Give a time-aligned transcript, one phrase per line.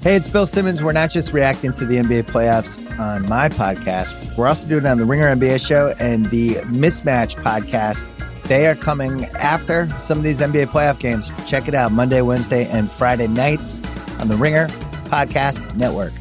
[0.00, 0.80] Hey, it's Bill Simmons.
[0.80, 4.88] We're not just reacting to the NBA playoffs on my podcast, we're also doing it
[4.88, 8.06] on the Ringer NBA show and the Mismatch podcast.
[8.44, 11.32] They are coming after some of these NBA playoff games.
[11.48, 13.82] Check it out Monday, Wednesday, and Friday nights
[14.20, 14.68] on the Ringer
[15.06, 16.12] Podcast Network.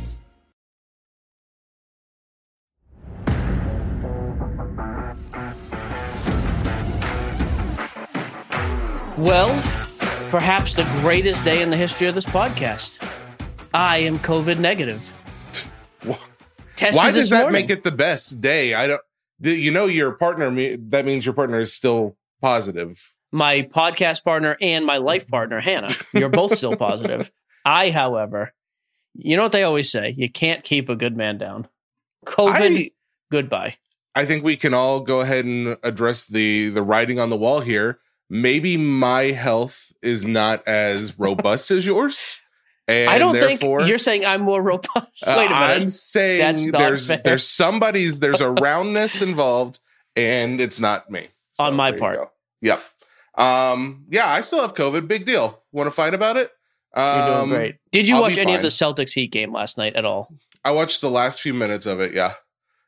[9.20, 9.50] Well,
[10.32, 13.17] perhaps the greatest day in the history of this podcast.
[13.78, 15.14] I am COVID negative.
[16.76, 17.62] Tested Why does that morning.
[17.62, 18.74] make it the best day?
[18.74, 19.02] I don't.
[19.40, 20.50] You know, your partner.
[20.78, 23.14] That means your partner is still positive.
[23.32, 25.94] my podcast partner and my life partner, Hannah?
[26.12, 27.32] You're both still positive.
[27.66, 28.52] I, however,
[29.14, 31.68] you know what they always say: you can't keep a good man down.
[32.26, 32.92] COVID, I,
[33.32, 33.76] goodbye.
[34.16, 37.60] I think we can all go ahead and address the the writing on the wall
[37.60, 38.00] here.
[38.28, 42.40] Maybe my health is not as robust as yours,
[42.88, 45.28] and I don't therefore, think you're saying I'm more robust.
[45.28, 45.54] Uh, Wait a minute.
[45.54, 47.22] I'm saying there's fair.
[47.24, 49.80] there's somebody's there's a roundness involved,
[50.16, 51.28] and it's not me
[51.60, 52.30] On my part.
[52.62, 52.82] Yep.
[53.36, 54.06] Um.
[54.10, 55.08] Yeah, I still have COVID.
[55.08, 55.62] Big deal.
[55.72, 56.52] Want to fight about it?
[56.96, 57.76] You're Um, doing great.
[57.92, 60.34] Did you I'll watch any of the Celtics Heat game last night at all?
[60.66, 62.14] I watched the last few minutes of it.
[62.14, 62.34] Yeah.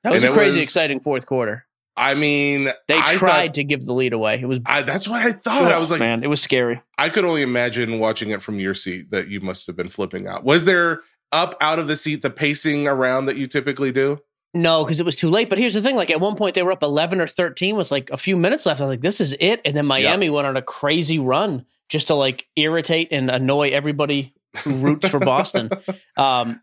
[0.03, 1.65] That was And a crazy, was- exciting fourth quarter.
[1.99, 4.39] I mean, They I tried thought- to give the lead away.
[4.41, 5.71] It was I, that's what I thought.
[5.71, 6.81] I was like, man, it was scary.
[6.97, 10.27] I could only imagine watching it from your seat that you must have been flipping
[10.27, 10.43] out.
[10.43, 14.19] Was there up out of the seat the pacing around that you typically do?
[14.53, 15.47] No, because it was too late.
[15.49, 17.91] But here's the thing: like at one point they were up eleven or thirteen with
[17.91, 18.81] like a few minutes left.
[18.81, 22.07] I was like, "This is it." And then Miami went on a crazy run just
[22.07, 24.33] to like irritate and annoy everybody
[24.63, 25.69] who roots for Boston.
[26.17, 26.61] Um,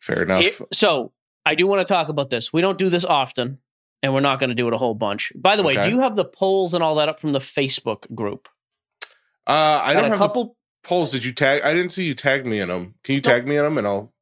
[0.00, 0.40] Fair enough.
[0.42, 1.12] here- so
[1.46, 2.52] I do want to talk about this.
[2.52, 3.58] We don't do this often,
[4.02, 5.32] and we're not going to do it a whole bunch.
[5.36, 5.88] By the way, Okay.
[5.88, 8.48] do you have the polls and all that up from the Facebook group?
[9.46, 9.50] uh,
[9.82, 10.56] I Got don't have a have couple.
[10.84, 11.12] polls.
[11.12, 11.62] Did you tag?
[11.62, 12.94] I didn't see you tag me in them.
[13.04, 13.30] Can you No.
[13.30, 14.12] tag me in them and I'll?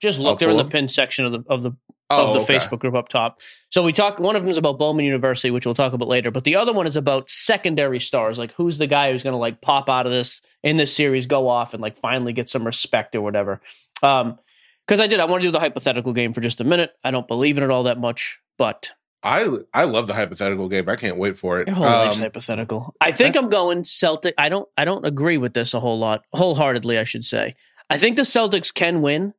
[0.00, 0.38] just I'll look.
[0.38, 1.72] They're in the pin section of the of the
[2.10, 2.58] Oh, of the okay.
[2.58, 3.40] Facebook group up top.
[3.70, 4.20] So we talk.
[4.20, 6.30] One of them is about Bowman University, which we'll talk about later.
[6.30, 9.38] But the other one is about secondary stars, like who's the guy who's going to
[9.38, 12.64] like pop out of this in this series, go off, and like finally get some
[12.66, 13.62] respect or whatever.
[14.02, 14.38] Um,
[14.86, 16.90] because I did, I want to do the hypothetical game for just a minute.
[17.02, 18.90] I don't believe in it all that much, but
[19.24, 20.88] I I love the hypothetical game.
[20.88, 21.66] I can't wait for it.
[21.66, 22.94] your whole life's Um, hypothetical.
[23.00, 24.34] I think I'm going Celtic.
[24.38, 24.68] I don't.
[24.76, 26.98] I don't agree with this a whole lot, wholeheartedly.
[26.98, 27.54] I should say.
[27.90, 29.34] I think the Celtics can win.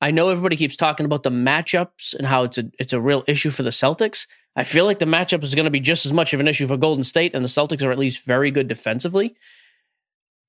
[0.00, 3.24] I know everybody keeps talking about the matchups and how it's a it's a real
[3.26, 4.26] issue for the Celtics.
[4.54, 6.66] I feel like the matchup is going to be just as much of an issue
[6.66, 9.34] for Golden State, and the Celtics are at least very good defensively.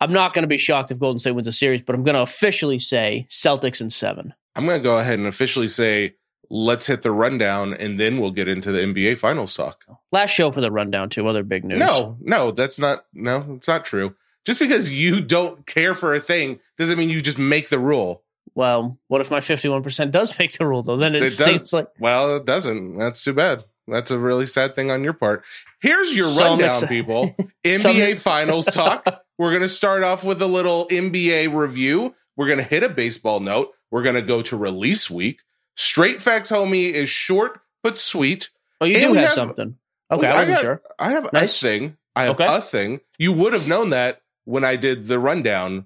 [0.01, 2.15] I'm not going to be shocked if Golden State wins a series, but I'm going
[2.15, 4.33] to officially say Celtics in seven.
[4.55, 6.15] I'm going to go ahead and officially say
[6.49, 9.83] let's hit the rundown and then we'll get into the NBA Finals talk.
[10.11, 11.27] Last show for the rundown, too.
[11.27, 11.79] Other big news.
[11.79, 13.05] No, no, that's not.
[13.13, 14.15] No, it's not true.
[14.45, 18.23] Just because you don't care for a thing doesn't mean you just make the rule.
[18.55, 20.97] Well, what if my 51% does make the rule, though?
[20.97, 22.97] Then it, It seems like Well, it doesn't.
[22.97, 23.63] That's too bad.
[23.87, 25.43] That's a really sad thing on your part.
[25.81, 27.35] Here's your So rundown, people.
[27.63, 29.05] NBA Finals talk.
[29.37, 32.15] We're going to start off with a little NBA review.
[32.37, 33.71] We're going to hit a baseball note.
[33.91, 35.39] We're going to go to release week.
[35.75, 38.49] Straight Facts Homie is short but sweet.
[38.81, 39.77] Oh, you And do have, have- something.
[40.11, 40.81] Okay, I I wasn't got- sure.
[40.99, 41.57] I have Nice.
[41.61, 41.97] a thing.
[42.15, 42.45] I have Okay.
[42.47, 42.99] a thing.
[43.17, 45.85] You would have known that when I did the rundown,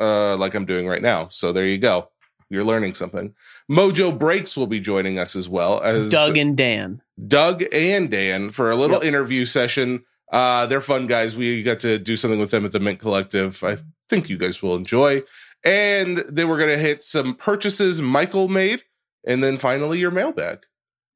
[0.00, 1.28] uh, like I'm doing right now.
[1.28, 2.10] So there you go.
[2.48, 3.34] You're learning something.
[3.70, 7.02] Mojo Breaks will be joining us as well as Doug and Dan.
[7.26, 9.04] Doug and Dan for a little Yep.
[9.04, 10.04] interview session.
[10.30, 11.34] Uh, they're fun guys.
[11.34, 13.64] We got to do something with them at the Mint Collective.
[13.64, 13.78] I
[14.08, 15.22] think you guys will enjoy.
[15.64, 18.82] And then we're going to hit some purchases Michael made,
[19.26, 20.60] and then finally your mailbag.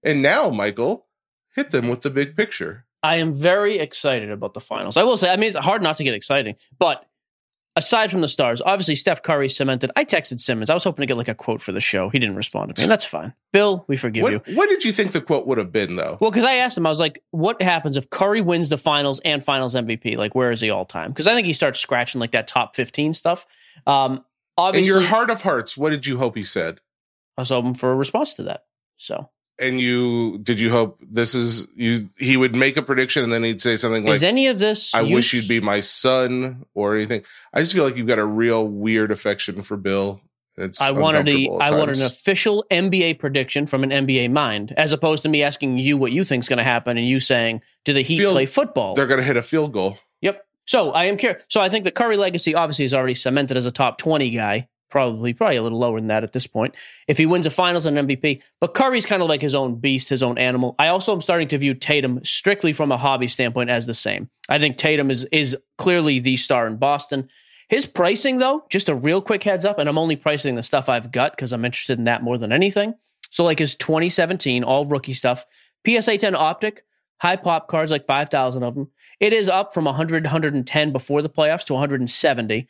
[0.02, 1.06] And now, Michael,
[1.54, 2.86] hit them with the big picture.
[3.02, 4.96] I am very excited about the finals.
[4.96, 7.06] I will say, I mean, it's hard not to get exciting, but
[7.76, 9.90] aside from the stars, obviously Steph Curry cemented.
[9.96, 10.68] I texted Simmons.
[10.68, 12.08] I was hoping to get like a quote for the show.
[12.10, 13.32] He didn't respond to me, and that's fine.
[13.52, 14.38] Bill, we forgive you.
[14.38, 16.18] What, what did you think the quote would have been, though?
[16.20, 19.20] Well, because I asked him, I was like, "What happens if Curry wins the finals
[19.20, 20.16] and Finals MVP?
[20.16, 22.76] Like, where is he all time?" Because I think he starts scratching like that top
[22.76, 23.46] fifteen stuff.
[23.86, 24.24] Um, In
[24.58, 26.80] obviously, your heart of hearts, what did you hope he said?
[27.48, 28.64] Hoping for a response to that.
[28.96, 32.10] So, And you did you hope this is you?
[32.18, 34.94] He would make a prediction and then he'd say something like, is any of this?
[34.94, 37.22] I wish you'd be my son or anything.
[37.52, 40.20] I just feel like you've got a real weird affection for Bill.
[40.56, 44.92] It's I wanted a, I wanted an official NBA prediction from an NBA mind, as
[44.92, 47.94] opposed to me asking you what you think's going to happen and you saying, "Do
[47.94, 49.98] the Heat Field- play football?" They're going to hit a field goal.
[50.20, 50.44] Yep.
[50.66, 51.46] So I am curious.
[51.48, 54.68] So I think the Curry legacy obviously is already cemented as a top twenty guy.
[54.90, 56.74] Probably, probably a little lower than that at this point.
[57.06, 60.08] If he wins a Finals and MVP, but Curry's kind of like his own beast,
[60.08, 60.74] his own animal.
[60.78, 64.28] I also am starting to view Tatum strictly from a hobby standpoint as the same.
[64.48, 67.28] I think Tatum is is clearly the star in Boston.
[67.68, 70.88] His pricing, though, just a real quick heads up, and I'm only pricing the stuff
[70.88, 72.94] I've got because I'm interested in that more than anything.
[73.30, 75.46] So, like his 2017, all rookie stuff,
[75.86, 76.82] PSA 10 optic,
[77.20, 78.90] high pop cards, like 5,000 of them.
[79.20, 82.68] It is up from 100, 110 before the playoffs to 170.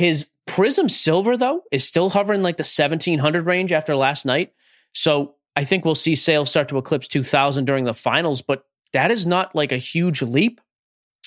[0.00, 4.50] His Prizm Silver, though, is still hovering like the 1700 range after last night.
[4.94, 8.64] So I think we'll see sales start to eclipse 2000 during the finals, but
[8.94, 10.58] that is not like a huge leap.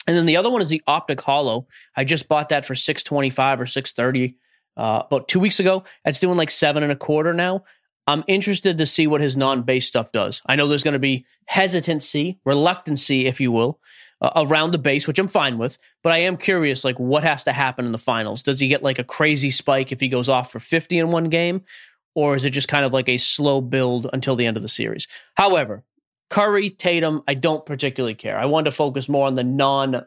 [0.07, 1.67] And then the other one is the Optic Holo.
[1.95, 4.37] I just bought that for 625 or 630
[4.75, 5.83] uh, about two weeks ago.
[6.03, 7.65] It's doing like seven and a quarter now.
[8.07, 10.41] I'm interested to see what his non-base stuff does.
[10.47, 13.79] I know there's going to be hesitancy, reluctancy, if you will,
[14.35, 15.77] around the base, which I'm fine with.
[16.01, 18.43] But I am curious, like, what has to happen in the finals?
[18.43, 21.25] Does he get like a crazy spike if he goes off for 50 in one
[21.25, 21.61] game,
[22.15, 24.69] or is it just kind of like a slow build until the end of the
[24.69, 25.07] series?
[25.35, 25.83] However,
[26.29, 28.39] Curry, Tatum, I don't particularly care.
[28.39, 30.05] I wanted to focus more on the non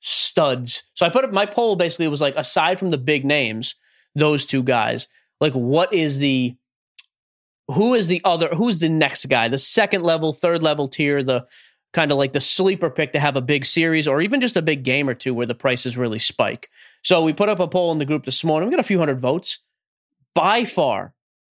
[0.00, 0.82] studs.
[0.94, 3.74] So I put up my poll basically was like, aside from the big names,
[4.14, 5.08] those two guys,
[5.40, 6.56] like what is the
[7.68, 11.46] who is the other who's the next guy, the second level, third level tier, the
[11.94, 14.62] kind of like the sleeper pick to have a big series or even just a
[14.62, 16.68] big game or two where the prices really spike.
[17.02, 18.68] So we put up a poll in the group this morning.
[18.68, 19.60] We got a few hundred votes.
[20.34, 21.14] By far,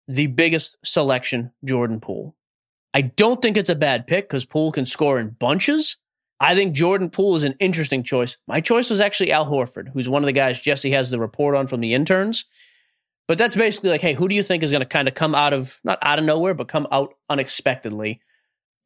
[0.07, 2.35] the biggest selection, Jordan Poole.
[2.93, 5.97] I don't think it's a bad pick because Poole can score in bunches.
[6.39, 8.37] I think Jordan Poole is an interesting choice.
[8.47, 11.55] My choice was actually Al Horford, who's one of the guys Jesse has the report
[11.55, 12.45] on from the interns.
[13.27, 15.35] But that's basically like, hey, who do you think is going to kind of come
[15.35, 18.21] out of, not out of nowhere, but come out unexpectedly?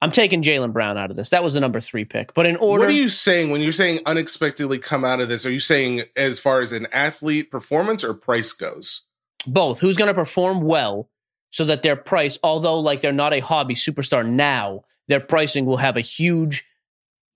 [0.02, 1.30] I'm taking Jaylen Brown out of this.
[1.30, 2.34] That was the number three pick.
[2.34, 2.86] But in order.
[2.86, 5.46] What are you saying when you're saying unexpectedly come out of this?
[5.46, 9.04] Are you saying as far as an athlete performance or price goes?
[9.46, 9.80] Both.
[9.80, 11.10] Who's going to perform well
[11.52, 15.78] so that their price, although like they're not a hobby superstar now, their pricing will
[15.78, 16.66] have a huge,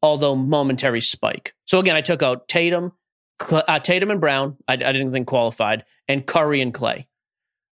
[0.02, 1.54] although momentary spike.
[1.66, 2.94] So again, I took out Tatum,
[3.52, 4.58] uh, Tatum and Brown.
[4.68, 7.08] I, I, didn't think qualified, and Curry and Clay.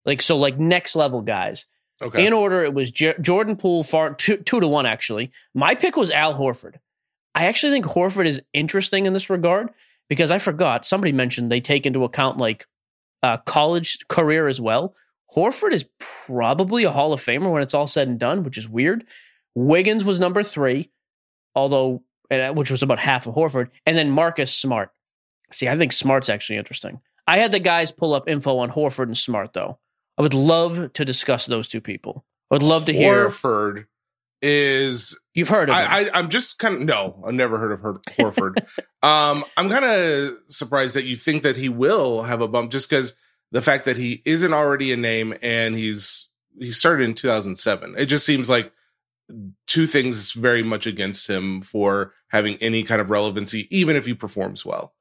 [0.07, 1.67] Like so, like next level guys.
[2.03, 2.27] Okay.
[2.27, 5.31] In order, it was J- Jordan Poole, far two, two to one actually.
[5.55, 6.77] My pick was Al Horford.
[7.35, 9.71] I actually think Horford is interesting in this regard
[10.09, 12.67] because I forgot somebody mentioned they take into account like
[13.23, 14.95] uh, college career as well.
[15.35, 18.69] Horford is probably a Hall of Famer when it's all said and done, which is
[18.69, 19.05] weird.
[19.55, 20.91] Wiggins was number three,
[21.55, 24.91] although uh, which was about half of Horford, and then Marcus Smart.
[25.53, 27.01] See, I think Smart's actually interesting.
[27.27, 29.79] I had the guys pull up info on Horford and Smart, though.
[30.21, 32.27] I would love to discuss those two people.
[32.51, 33.31] I would love to hear.
[33.31, 33.87] Horford
[34.43, 37.81] is you've heard of I, I, am just kind of no, I've never heard of
[37.81, 38.59] her, Horford.
[39.03, 42.91] um, I'm kind of surprised that you think that he will have a bump just
[42.91, 43.15] because
[43.51, 46.29] the fact that he isn't already a name and he's
[46.59, 47.95] he started in 2007.
[47.97, 48.75] It just seems like
[49.67, 54.13] two things very much against him for having any kind of relevancy, even if he
[54.13, 54.93] performs well.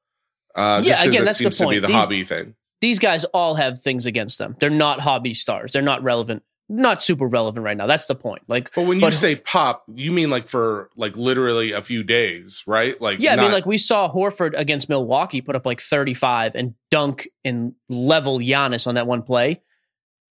[0.55, 2.55] Uh, yeah, again, that seems the to be the these, hobby thing.
[2.81, 4.55] These guys all have things against them.
[4.59, 5.71] They're not hobby stars.
[5.71, 7.87] They're not relevant not super relevant right now.
[7.87, 8.43] That's the point.
[8.47, 12.03] Like, but when you but, say pop, you mean like for like literally a few
[12.03, 12.99] days, right?
[13.01, 16.55] Like, yeah, not- I mean, like we saw Horford against Milwaukee put up like 35
[16.55, 19.61] and dunk and level Giannis on that one play.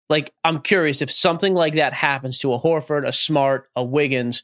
[0.09, 4.43] Like, I'm curious if something like that happens to a Horford, a Smart, a Wiggins,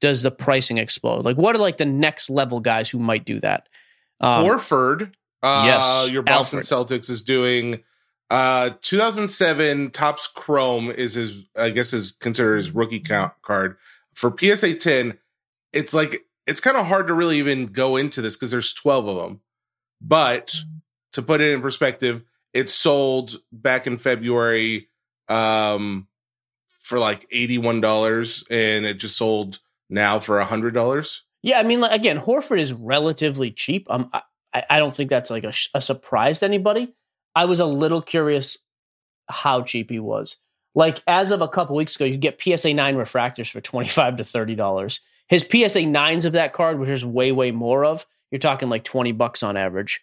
[0.00, 1.24] does the pricing explode?
[1.24, 3.68] Like, what are like the next level guys who might do that?
[4.20, 5.12] Um, Horford,
[5.42, 6.88] uh, yes, your Boston Alfred.
[6.88, 7.82] Celtics is doing
[8.32, 13.76] uh, 2007 Topps Chrome is his, I guess, is considered his rookie count card
[14.14, 15.18] for PSA 10.
[15.74, 19.06] It's like it's kind of hard to really even go into this because there's 12
[19.06, 19.40] of them.
[20.00, 20.56] But
[21.12, 22.22] to put it in perspective,
[22.54, 24.88] it sold back in February
[25.28, 26.08] um,
[26.80, 31.20] for like $81 and it just sold now for $100.
[31.42, 33.86] Yeah, I mean, like, again, Horford is relatively cheap.
[33.90, 34.22] Um, I,
[34.54, 36.94] I don't think that's like a, a surprise to anybody.
[37.34, 38.58] I was a little curious
[39.28, 40.36] how cheap he was.
[40.74, 44.16] Like as of a couple weeks ago, you get PSA nine refractors for twenty five
[44.16, 45.00] to thirty dollars.
[45.28, 48.84] His PSA nines of that card, which is way way more of, you're talking like
[48.84, 50.02] twenty bucks on average,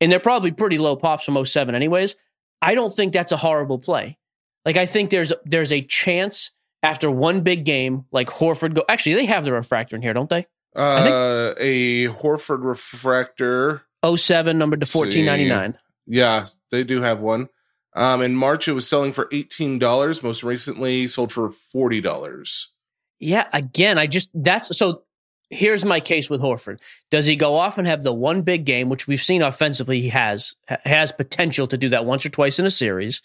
[0.00, 2.16] and they're probably pretty low pops from 07 anyways.
[2.62, 4.18] I don't think that's a horrible play.
[4.64, 6.50] Like I think there's there's a chance
[6.82, 8.84] after one big game, like Horford go.
[8.88, 10.46] Actually, they have the refractor in here, don't they?
[10.76, 13.82] Uh, a Horford refractor.
[14.04, 15.78] 07 number to 1499.
[16.06, 17.48] Yeah, they do have one.
[17.96, 20.22] Um, in March, it was selling for eighteen dollars.
[20.22, 22.70] Most recently, sold for forty dollars.
[23.18, 25.02] Yeah, again, I just that's so.
[25.48, 26.80] Here's my case with Horford.
[27.10, 30.08] Does he go off and have the one big game, which we've seen offensively, he
[30.10, 33.22] has has potential to do that once or twice in a series.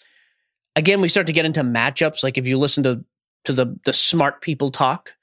[0.76, 2.24] Again, we start to get into matchups.
[2.24, 3.04] Like if you listen to
[3.46, 5.16] to the the smart people talk,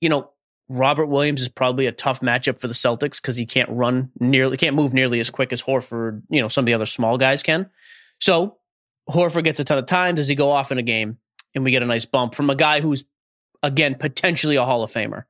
[0.00, 0.30] you know,
[0.68, 4.56] Robert Williams is probably a tough matchup for the Celtics because he can't run nearly,
[4.56, 6.22] can't move nearly as quick as Horford.
[6.28, 7.70] You know, some of the other small guys can.
[8.20, 8.56] So
[9.08, 10.16] Horford gets a ton of time.
[10.16, 11.18] Does he go off in a game?
[11.54, 13.04] And we get a nice bump from a guy who's,
[13.62, 15.24] again, potentially a Hall of Famer.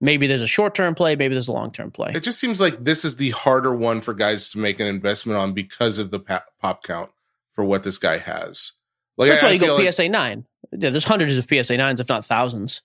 [0.00, 2.12] Maybe there's a short term play, maybe there's a long term play.
[2.14, 5.38] It just seems like this is the harder one for guys to make an investment
[5.38, 7.10] on because of the pop count
[7.52, 8.72] for what this guy has.
[9.16, 10.46] Like, That's I, why you go like, PSA 9.
[10.72, 12.82] Yeah, there's hundreds of PSA 9s, if not thousands.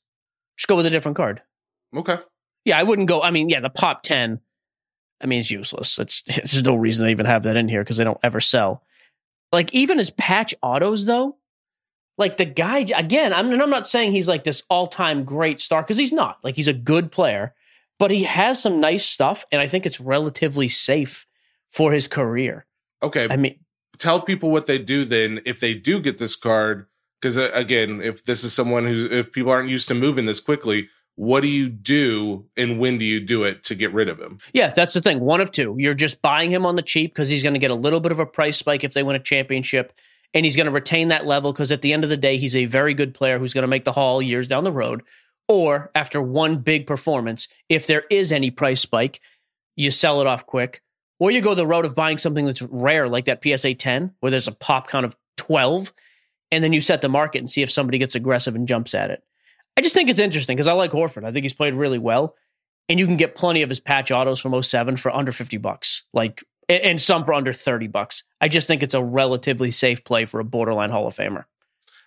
[0.58, 1.41] Just go with a different card.
[1.95, 2.17] Okay.
[2.65, 3.21] Yeah, I wouldn't go.
[3.21, 4.39] I mean, yeah, the pop 10,
[5.21, 5.98] I mean, it's useless.
[6.00, 8.83] It's, there's no reason to even have that in here because they don't ever sell.
[9.51, 11.38] Like, even as patch autos, though,
[12.17, 15.81] like the guy, again, I'm, I'm not saying he's like this all time great star
[15.81, 16.38] because he's not.
[16.43, 17.53] Like, he's a good player,
[18.00, 21.25] but he has some nice stuff, and I think it's relatively safe
[21.71, 22.65] for his career.
[23.03, 23.27] Okay.
[23.29, 23.60] I mean,
[23.98, 26.88] tell people what they do then if they do get this card.
[27.19, 30.39] Because uh, again, if this is someone who's, if people aren't used to moving this
[30.39, 30.89] quickly,
[31.21, 34.39] what do you do and when do you do it to get rid of him?
[34.53, 35.19] Yeah, that's the thing.
[35.19, 35.75] One of two.
[35.77, 38.11] You're just buying him on the cheap because he's going to get a little bit
[38.11, 39.93] of a price spike if they win a championship,
[40.33, 42.55] and he's going to retain that level because at the end of the day, he's
[42.55, 45.03] a very good player who's going to make the hall years down the road.
[45.47, 49.21] Or after one big performance, if there is any price spike,
[49.75, 50.81] you sell it off quick.
[51.19, 54.31] Or you go the road of buying something that's rare, like that PSA 10, where
[54.31, 55.93] there's a pop count of 12,
[56.49, 59.11] and then you set the market and see if somebody gets aggressive and jumps at
[59.11, 59.23] it.
[59.77, 61.25] I just think it's interesting because I like Horford.
[61.25, 62.35] I think he's played really well,
[62.89, 66.03] and you can get plenty of his patch autos from 07 for under 50 bucks,
[66.13, 68.23] like and some for under 30 bucks.
[68.39, 71.45] I just think it's a relatively safe play for a borderline Hall of Famer.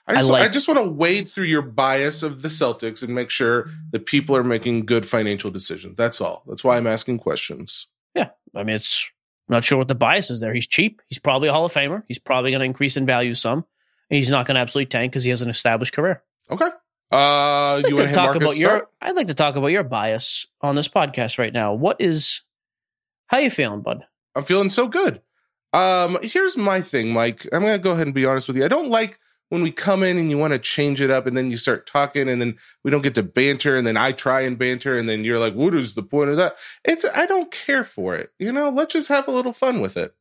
[0.07, 3.03] I just, I, like, I just want to wade through your bias of the Celtics
[3.03, 5.97] and make sure that people are making good financial decisions.
[5.97, 6.43] That's all.
[6.47, 7.87] That's why I'm asking questions.
[8.15, 8.31] Yeah.
[8.55, 9.09] I mean, it's
[9.49, 10.55] I'm not sure what the bias is there.
[10.55, 11.03] He's cheap.
[11.09, 12.03] He's probably a Hall of Famer.
[12.09, 13.65] He's probably going to increase in value some.
[14.11, 16.23] And he's not going to absolutely tank because he has an established career.
[16.51, 16.69] Okay.
[17.13, 18.89] Uh, I'd like to talk about your.
[19.01, 21.73] I'd like to talk about your bias on this podcast right now.
[21.73, 22.43] What is?
[23.27, 24.05] How you feeling, bud?
[24.35, 25.21] I'm feeling so good.
[25.73, 27.47] Um, here's my thing, Mike.
[27.53, 28.65] I'm gonna go ahead and be honest with you.
[28.65, 29.19] I don't like
[29.49, 31.87] when we come in and you want to change it up, and then you start
[31.87, 35.09] talking, and then we don't get to banter, and then I try and banter, and
[35.09, 38.33] then you're like, "What is the point of that?" It's I don't care for it.
[38.39, 40.15] You know, let's just have a little fun with it.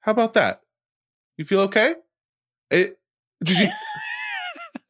[0.00, 0.62] How about that?
[1.36, 1.96] You feel okay?
[2.70, 2.98] It
[3.42, 3.68] did you?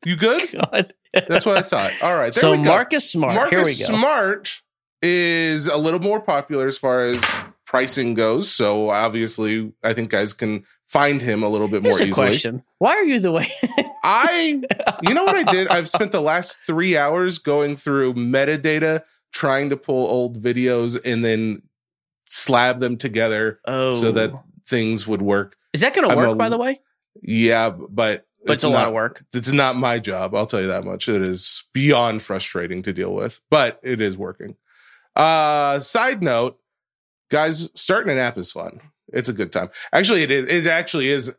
[0.05, 0.51] You good?
[0.73, 0.95] God.
[1.13, 1.93] That's what I thought.
[2.03, 2.35] All right.
[2.35, 3.35] so Marcus Smart.
[3.35, 4.63] Marcus Smart
[5.03, 7.25] is a little more popular as far as
[7.67, 8.51] pricing goes.
[8.51, 12.27] So obviously, I think guys can find him a little bit Here's more a easily.
[12.29, 12.63] Question.
[12.79, 13.51] Why are you the way?
[14.05, 14.63] I,
[15.03, 15.69] you know what I did?
[15.69, 21.25] I've spent the last three hours going through metadata, trying to pull old videos and
[21.25, 21.63] then
[22.29, 23.95] slab them together oh.
[23.95, 24.43] so that oh.
[24.69, 25.57] things would work.
[25.73, 26.81] Is that going to work, a, by the way?
[27.23, 29.25] Yeah, but but it's, it's a not, lot of work.
[29.33, 30.35] It's not my job.
[30.35, 31.09] I'll tell you that much.
[31.09, 34.57] It is beyond frustrating to deal with, but it is working.
[35.17, 36.59] Uh, side note,
[37.31, 38.81] guys, starting an app is fun.
[39.13, 39.71] It's a good time.
[39.93, 40.49] Actually, it is.
[40.49, 41.35] It actually is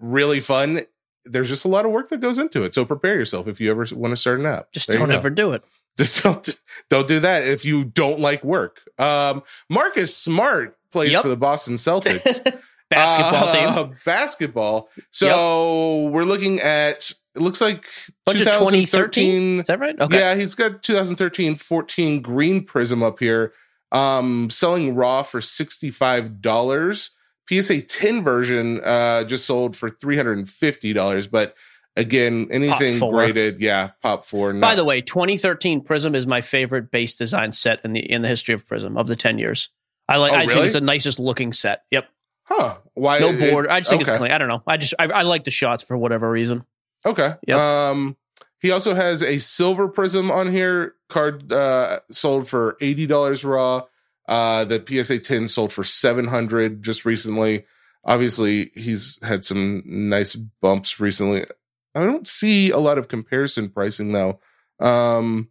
[0.00, 0.82] really fun.
[1.24, 2.74] There's just a lot of work that goes into it.
[2.74, 4.72] So prepare yourself if you ever want to start an app.
[4.72, 5.64] Just there don't ever do it.
[5.98, 6.56] Just don't
[6.88, 8.80] don't do that if you don't like work.
[8.98, 11.22] Um, Marcus Smart plays yep.
[11.22, 12.58] for the Boston Celtics.
[12.90, 13.96] basketball uh, team.
[14.04, 14.88] Basketball.
[15.10, 16.12] So yep.
[16.12, 17.86] we're looking at it looks like
[18.26, 19.60] Bunch 2013.
[19.60, 19.98] Is that right?
[19.98, 20.18] Okay.
[20.18, 23.52] Yeah, he's got 2013 14 green prizm up here.
[23.92, 27.10] Um, selling raw for $65.
[27.48, 31.56] PSA 10 version uh just sold for $350, but
[31.96, 34.52] again, anything graded, yeah, pop four.
[34.54, 38.28] By the way, 2013 Prizm is my favorite base design set in the in the
[38.28, 39.68] history of Prizm of the 10 years.
[40.08, 40.32] I like.
[40.32, 40.54] Oh, I really?
[40.54, 41.84] think it's the nicest looking set.
[41.90, 42.08] Yep.
[42.50, 42.78] Huh?
[42.94, 43.18] Why?
[43.20, 43.68] No board.
[43.68, 44.10] I just think okay.
[44.10, 44.32] it's clean.
[44.32, 44.62] I don't know.
[44.66, 46.64] I just I, I, like the shots for whatever reason.
[47.04, 47.34] Okay.
[47.46, 47.58] Yep.
[47.58, 48.16] Um.
[48.60, 50.94] He also has a silver prizm on here.
[51.08, 53.82] Card uh, sold for eighty dollars raw.
[54.28, 57.64] Uh, the PSA ten sold for seven hundred just recently.
[58.04, 61.46] Obviously, he's had some nice bumps recently.
[61.94, 64.40] I don't see a lot of comparison pricing though.
[64.78, 65.48] Um,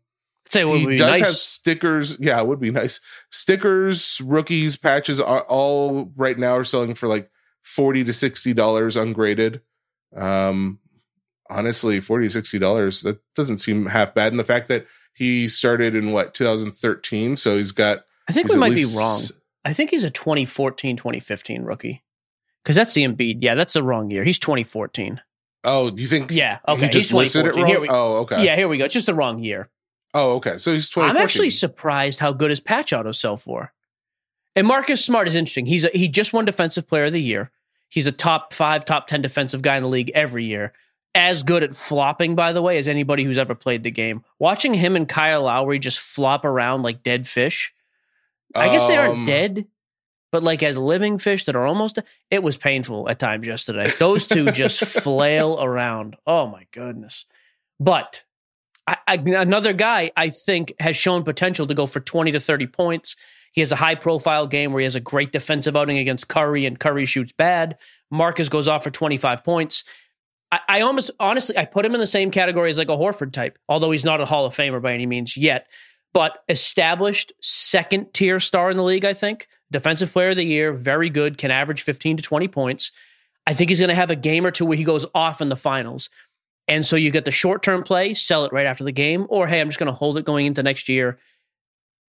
[0.51, 1.25] Say he does nice.
[1.25, 2.17] have stickers.
[2.19, 3.01] Yeah, it would be nice.
[3.29, 7.29] Stickers, rookies, patches are all right now are selling for like
[7.61, 9.61] forty to sixty dollars ungraded.
[10.15, 10.79] Um,
[11.49, 14.33] honestly, forty to sixty dollars that doesn't seem half bad.
[14.33, 18.05] And the fact that he started in what 2013, so he's got.
[18.27, 19.19] I think we might be wrong.
[19.65, 22.03] I think he's a 2014, 2015 rookie.
[22.63, 23.39] Because that's the Embiid.
[23.41, 24.23] Yeah, that's the wrong year.
[24.23, 25.19] He's 2014.
[25.65, 26.31] Oh, do you think?
[26.31, 26.59] Yeah.
[26.67, 26.83] Okay.
[26.83, 27.81] He just listed it wrong.
[27.81, 28.45] We, oh, okay.
[28.45, 28.85] Yeah, here we go.
[28.85, 29.69] It's just the wrong year.
[30.13, 30.57] Oh, okay.
[30.57, 31.09] So he's 20.
[31.09, 33.73] I'm actually surprised how good his patch autos sell for.
[34.55, 35.65] And Marcus Smart is interesting.
[35.67, 37.51] He's a, he just won Defensive Player of the Year.
[37.89, 40.73] He's a top five, top ten defensive guy in the league every year.
[41.15, 44.23] as good at flopping, by the way, as anybody who's ever played the game.
[44.37, 47.73] Watching him and Kyle Lowry just flop around like dead fish.
[48.55, 49.67] I guess they aren't Um, dead,
[50.31, 51.97] but like as living fish that are almost.
[52.29, 53.91] It was painful at times yesterday.
[53.97, 56.15] Those two just flail around.
[56.27, 57.25] Oh my goodness!
[57.79, 58.23] But
[58.89, 62.65] I, I, another guy I think has shown potential to go for twenty to thirty
[62.65, 63.15] points.
[63.51, 66.65] He has a high profile game where he has a great defensive outing against Curry,
[66.65, 67.77] and Curry shoots bad.
[68.09, 69.83] Marcus goes off for twenty five points.
[70.51, 73.31] I, I almost honestly I put him in the same category as like a Horford
[73.31, 75.67] type, although he's not a Hall of Famer by any means yet.
[76.11, 79.47] But established second tier star in the league, I think.
[79.71, 82.91] Defensive player of the year, very good, can average 15 to 20 points.
[83.45, 85.49] I think he's going to have a game or two where he goes off in
[85.49, 86.09] the finals.
[86.69, 89.47] And so you get the short term play, sell it right after the game, or
[89.47, 91.19] hey, I'm just going to hold it going into next year.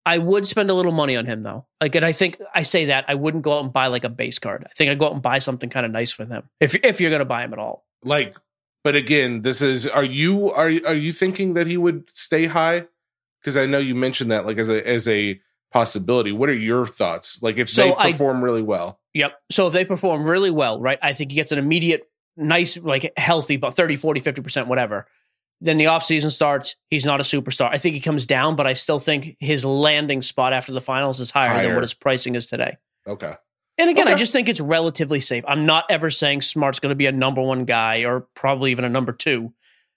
[0.04, 1.66] I would spend a little money on him though.
[1.80, 4.08] Like, and I think I say that I wouldn't go out and buy like a
[4.08, 4.64] base card.
[4.66, 7.00] I think I'd go out and buy something kind of nice with him if if
[7.00, 7.84] you're going to buy him at all.
[8.02, 8.36] like
[8.84, 12.86] but again this is are you are are you thinking that he would stay high
[13.40, 15.38] because i know you mentioned that like as a as a
[15.72, 19.32] possibility what are your thoughts like if So they I- perform really well Yep.
[19.50, 22.07] So if they perform really well, right, I think he gets an immediate,
[22.38, 25.06] nice, like healthy, but 30, 40, 50%, whatever.
[25.60, 26.76] Then the offseason starts.
[26.88, 27.68] He's not a superstar.
[27.72, 31.20] I think he comes down, but I still think his landing spot after the finals
[31.20, 32.76] is higher, than what his pricing is today.
[33.06, 33.34] okay
[33.76, 35.44] And again, I just think it's relatively safe.
[35.48, 38.84] I'm not ever saying Smart's going to be a number one guy or probably even
[38.84, 39.52] a number two,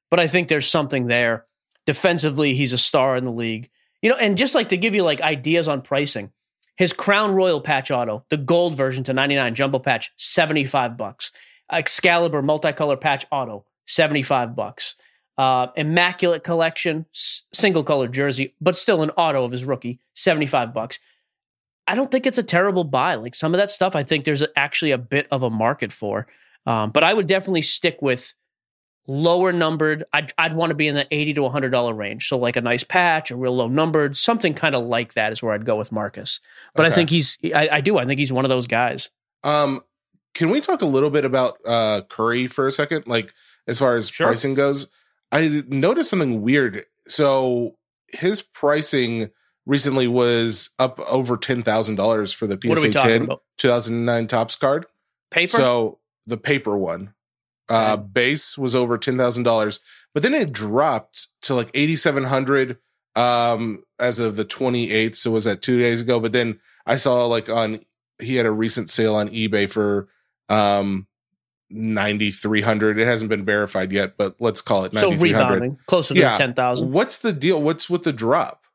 [0.10, 1.46] but I think there's something there.
[1.86, 3.70] Defensively, he's a star in the league.
[4.02, 6.32] You know, and just like to give you like ideas on pricing,
[6.76, 11.32] his Crown Royale patch auto, the gold version to 99 jumbo patch, 75 bucks.
[11.72, 14.96] Excalibur multicolor patch auto, 75 bucks.
[15.38, 20.74] Uh, immaculate collection, s- single color jersey, but still an auto of his rookie, 75
[20.74, 21.00] bucks.
[21.88, 23.16] I don't think it's a terrible buy.
[23.16, 26.28] Like some of that stuff, I think there's actually a bit of a market for.
[26.68, 28.34] Um, but I would definitely stick with
[29.08, 30.04] lower numbered.
[30.14, 32.28] I'd, I'd want to be in the 80 to $100 range.
[32.28, 35.42] So like a nice patch, a real low numbered, something kind of like that is
[35.42, 36.40] where I'd go with Marcus.
[36.76, 37.98] But I think he's, I, I do.
[37.98, 39.10] I think he's one of those guys.
[39.44, 39.82] um
[40.34, 43.34] can we talk a little bit about uh curry for a second like
[43.68, 44.28] as far as Sure.
[44.28, 44.88] pricing goes
[45.32, 47.76] i noticed something weird so
[48.08, 49.30] his pricing
[49.66, 53.44] recently was up over $10000 for the what are we psa 10 about?
[53.58, 54.86] 2009 Topps card
[55.30, 55.58] Paper?
[55.58, 57.14] So the paper one,
[57.70, 58.04] uh, Okay.
[58.14, 59.80] base was over ten thousand dollars,
[60.14, 62.78] but then it dropped to like eighty seven hundred
[63.16, 65.16] um, as of the twenty eighth.
[65.16, 66.20] So was that two days ago?
[66.20, 67.80] But then I saw like on
[68.20, 70.10] he had a recent sale on eBay for
[70.52, 71.08] um
[71.70, 73.00] ninety three hundred.
[73.00, 75.54] It hasn't been verified yet, but let's call it so ninety three hundred.
[75.62, 76.36] rebounding closer to Yeah.
[76.38, 76.92] 10,000.
[76.92, 77.62] What's the deal?
[77.62, 78.66] What's with the drop?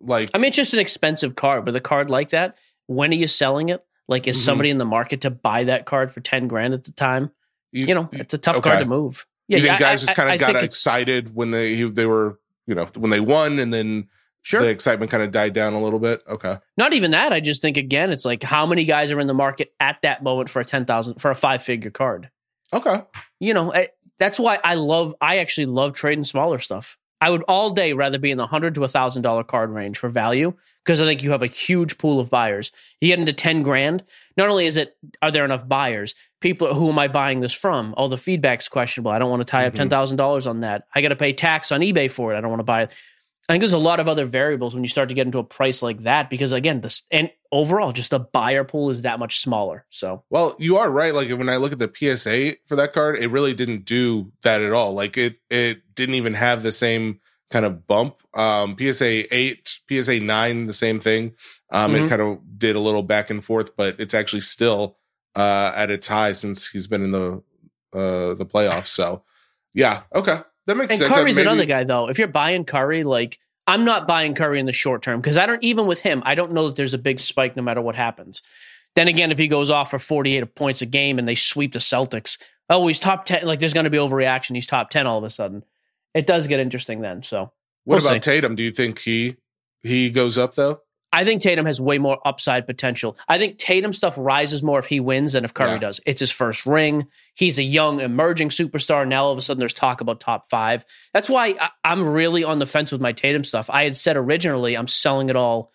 [0.00, 3.14] Like, I mean, it's just an expensive card, but a card like that, when are
[3.16, 3.84] you selling it?
[4.06, 4.44] Like, is Mhm.
[4.44, 7.30] somebody in the market to buy that card for 10 grand at the time?
[7.72, 8.70] You know, it's a tough okay.
[8.70, 9.26] card to move.
[9.48, 12.38] Yeah you think I- guys I- just kind of got excited when they they were
[12.66, 14.08] you know when they won, and then
[14.42, 14.60] Sure.
[14.60, 16.22] the excitement kind of died down a little bit.
[16.28, 16.56] Okay.
[16.76, 17.32] Not even that.
[17.32, 20.22] I just think again, it's like how many guys are in the market at that
[20.22, 22.30] moment for a ten thousand for a five figure card.
[22.72, 23.02] Okay.
[23.40, 25.14] You know, I, that's why I love.
[25.20, 26.96] I actually love trading smaller stuff.
[27.20, 29.98] I would all day rather be in the hundred to a thousand dollar card range
[29.98, 32.70] for value because I think you have a huge pool of buyers.
[33.00, 34.04] You get into ten grand.
[34.36, 37.92] Not only is it are there enough buyers, people who am I buying this from?
[37.96, 39.10] Oh, the feedback's questionable.
[39.10, 39.78] I don't want to tie up Mhm.
[39.78, 40.84] ten thousand dollars on that.
[40.94, 42.38] I got to pay tax on eBay for it.
[42.38, 42.92] I don't want to buy it.
[43.48, 45.44] I think there's a lot of other variables when you start to get into a
[45.44, 49.40] price like that because again, this and overall, just the buyer pool is that much
[49.40, 49.86] smaller.
[49.88, 51.14] So Well, you are right.
[51.14, 54.60] Like when I look at the PSA for that card, it really didn't do that
[54.60, 54.92] at all.
[54.92, 58.16] Like it it didn't even have the same kind of bump.
[58.34, 61.32] Um PSA 8, PSA 9 the same thing.
[61.70, 62.04] Um Mhm.
[62.04, 64.98] it kind of did a little back and forth, but it's actually still
[65.34, 67.42] uh at its high since he's been in the
[67.94, 68.88] uh the playoffs.
[68.88, 69.22] So,
[69.72, 70.42] yeah, okay.
[70.68, 71.14] That makes and sense.
[71.14, 72.10] Curry's Maybe- another guy though.
[72.10, 75.46] If you're buying Curry, like I'm not buying Curry in the short term because I
[75.46, 77.96] don't even with him, I don't know that there's a big spike no matter what
[77.96, 78.42] happens.
[78.94, 81.78] Then again, if he goes off for 48 points a game and they sweep the
[81.78, 82.36] Celtics,
[82.68, 83.46] oh, he's top 10.
[83.46, 84.54] Like there's going to be overreaction.
[84.54, 85.64] He's top 10 all of a sudden.
[86.12, 87.22] It does get interesting then.
[87.22, 87.52] So
[87.84, 88.54] What we'll about Tatum?
[88.54, 89.36] Do you think he
[89.82, 90.82] he goes up though?
[91.12, 93.16] I think Tatum has way more upside potential.
[93.26, 95.78] I think Tatum stuff rises more if he wins than if Curry Yeah.
[95.78, 96.00] does.
[96.04, 97.06] It's his first ring.
[97.34, 99.08] He's a young emerging superstar.
[99.08, 100.84] Now all of a sudden there's talk about top five.
[101.14, 103.70] That's why I, I'm really on the fence with my Tatum stuff.
[103.70, 105.72] I had said originally I'm selling it all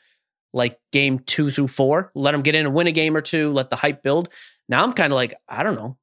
[0.54, 2.12] like game two through four.
[2.13, 3.52] Let him get in and win a game or two.
[3.54, 4.30] Let the hype build.
[4.69, 5.98] Now I'm kind of like I don't know.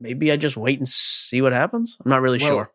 [0.00, 1.96] Maybe I just wait and see what happens.
[2.04, 2.72] I'm not really Well, sure.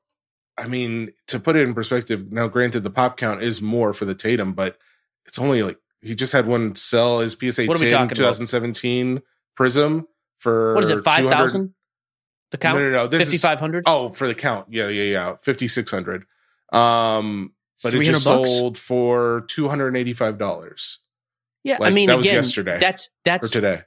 [0.58, 4.04] I mean, to put it in perspective, now granted the pop count is more for
[4.04, 4.78] the Tatum, but
[5.26, 8.16] it's only like he just had one sell his PSA What 10 talking about?
[8.16, 9.22] 2017
[9.58, 10.06] Prizm
[10.40, 11.02] for What is it?
[11.02, 11.74] 5,000?
[12.54, 13.08] The count No, no, no.
[13.08, 13.84] This fifty is five hundred.
[13.88, 14.68] oh for the count.
[14.70, 15.36] Yeah, yeah, yeah.
[15.42, 16.26] Fifty six hundred.
[16.72, 18.48] Um, but it just bucks?
[18.48, 21.00] sold for two hundred and eighty five dollars
[21.64, 22.78] Yeah, I mean, that was again, yesterday.
[22.80, 23.82] That's that's today.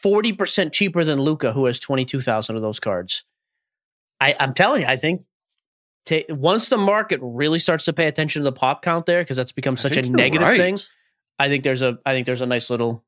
[0.00, 3.24] forty percent cheaper than Luka, who has twenty two thousand of those cards.
[4.20, 5.22] I, I'm telling you, I think
[6.04, 9.36] ta once the market really starts to pay attention to the pop count there, because
[9.36, 10.56] that's become such a negative right.
[10.56, 10.78] thing.
[11.38, 13.04] I think there's a I think there's a nice little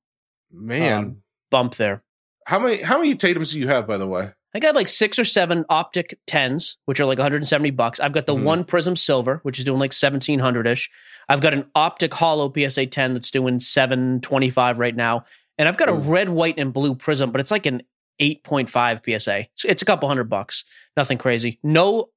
[0.53, 1.17] Man, um,
[1.51, 2.03] bump there.
[2.47, 4.33] how many how many Tatum's do you have, by the way?
[4.55, 8.01] I got like six or seven optic tens, which are like 170 bucks.
[8.01, 8.43] I've got the Mhm.
[8.45, 10.91] one prizm silver, which is doing like 1700 ish.
[11.29, 15.25] I've got an optic holo PSA 10 that's doing 725 right now.
[15.59, 17.83] And I've got a red, white, and blue prizm, but it's like an
[18.19, 19.41] 8.5 PSA.
[19.41, 20.65] It's, it's a couple hundred bucks.
[20.97, 21.59] Nothing crazy.
[21.63, 22.09] No.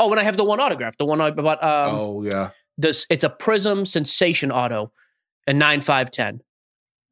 [0.00, 1.62] Oh, and I have the one autograph, the one I bought.
[1.62, 4.92] Um, oh yeah, this, it's a prizm sensation auto,
[5.48, 6.40] a 9510.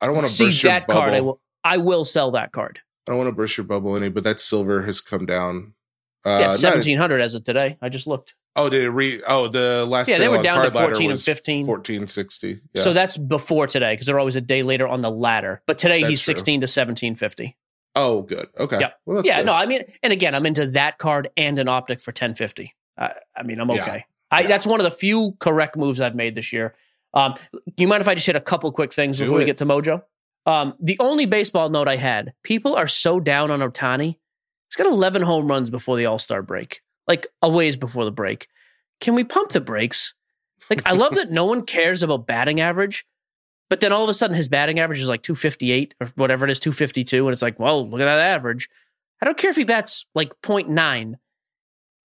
[0.00, 1.00] I don't want to See burst your that bubble.
[1.00, 1.14] card.
[1.14, 2.80] I will, I will sell that card.
[3.06, 5.74] I don't want to burst your bubble any, but that silver has come down.
[6.24, 7.78] Uh, yeah, not- 1700 as of today.
[7.80, 8.34] I just looked.
[8.56, 9.22] oh, did it re?
[9.28, 11.66] Oh, the last Yeah, they were down to fourteen and fifteen.
[11.66, 12.60] 1460.
[12.74, 12.82] Yeah.
[12.82, 15.62] So that's before today because they're always a day later on the ladder.
[15.66, 16.32] But today That's he's true.
[16.34, 17.56] 16 to 1750.
[17.94, 18.48] oh, good.
[18.58, 18.80] Okay.
[18.80, 18.94] Yep.
[19.06, 19.46] Well, that's yeah, good.
[19.46, 22.74] no, I mean, and again, I'm into that card and an optic for 1050.
[22.98, 23.82] I, I mean, I'm Yeah.
[23.82, 24.04] okay.
[24.30, 24.48] I, Yeah.
[24.48, 26.74] That's one of the few correct moves I've made this year.
[27.14, 27.34] Um,
[27.76, 29.66] you mind if I just hit a couple quick things Do before we get to
[29.66, 30.02] Mojo?
[30.44, 34.16] Um, the only baseball note I had: people are so down on Ohtani.
[34.68, 38.12] He's got 11 home runs before the All Star break, like a ways before the
[38.12, 38.48] break.
[39.00, 40.14] Can we pump the brakes?
[40.70, 43.06] Like, I love that no one cares about batting average,
[43.68, 46.50] but then all of a sudden his batting average is like 258 or whatever it
[46.50, 47.26] is, 252.
[47.26, 48.68] And it's like, well, look at that average.
[49.20, 51.14] I don't care if he bats like 0.9.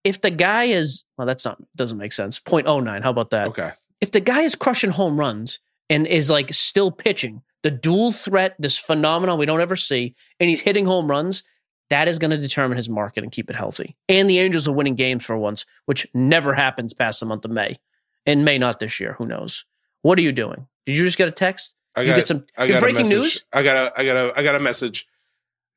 [0.03, 2.39] If the guy is, well, that's not, doesn't make sense.
[2.39, 3.03] 0.09.
[3.03, 3.47] How about that?
[3.47, 3.71] Okay.
[4.01, 5.59] If the guy is crushing home runs
[5.89, 10.49] and is like still pitching, the dual threat, this phenomenon we don't ever see, and
[10.49, 11.43] he's hitting home runs,
[11.89, 13.95] that is going to determine his market and keep it healthy.
[14.09, 17.51] And the Angels are winning games for once, which never happens past the month of
[17.51, 17.77] May.
[18.25, 19.13] And may not this year.
[19.13, 19.65] Who knows?
[20.01, 20.67] What are you doing?
[20.85, 21.75] Did you just get a text?
[21.95, 23.43] I got, you get some I got breaking news?
[23.51, 25.07] I got a, I got a, I got a message.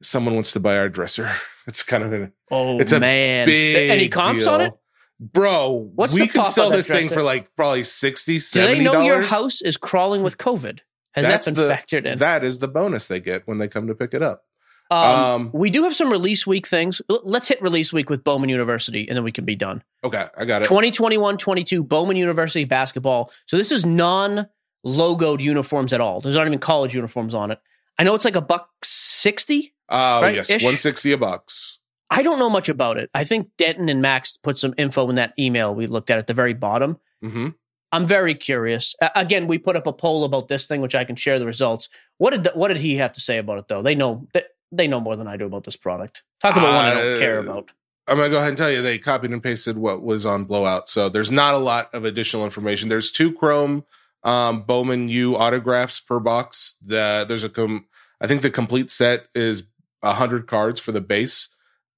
[0.02, 1.30] Someone wants to buy our dresser.
[1.66, 3.46] It's kind of an Oh It's a man!
[3.46, 4.52] big Any comps deal.
[4.52, 4.74] on it?
[5.20, 9.03] Bro, What's we could sell this thing for like probably 60 Do 70 they know
[9.03, 10.81] your house is crawling with COVID?
[11.12, 12.18] Has That's that been the- factored in?
[12.18, 14.44] That is the bonus they get when they come to pick it up.
[14.90, 17.00] Um, Um, we do have some release week things.
[17.09, 19.83] L- Let's hit release week with Bowman University, and then we can be done.
[20.03, 20.66] Okay, I got it.
[20.66, 23.33] 2021 22 Bowman University basketball.
[23.46, 24.46] So this is non
[24.85, 26.20] logoed uniforms at all.
[26.20, 27.61] There's not even college uniforms on it.
[27.98, 29.72] I know it's like a buck 60.
[29.88, 30.35] Oh, right?
[30.35, 30.62] yes, Ish.
[30.62, 31.79] 160 a bucks.
[32.18, 33.11] I don't know much about it.
[33.14, 36.27] I think Denton and Max put some info in that email we looked at at
[36.27, 36.98] the very bottom.
[37.22, 37.48] hmm
[37.92, 38.96] I'm very curious.
[39.00, 41.46] Uh, again, we put up a poll about this thing, which I can share the
[41.46, 41.88] results.
[42.18, 43.83] What did the, what did he have to say about it, though?
[43.83, 46.24] They know they, they know more than I do about this product.
[46.42, 47.70] Talk about one I don't Uh, care about.
[48.09, 50.88] I'm gonna go ahead and tell you they copied and pasted what was on Blowout,
[50.88, 52.88] so there's not a lot of additional information.
[52.88, 53.85] There's two Chrome
[54.24, 56.74] um, Bowman U autographs per box.
[56.85, 57.87] The, there's a com-
[58.20, 59.68] I think the complete set is
[60.03, 61.48] hundred cards for the base.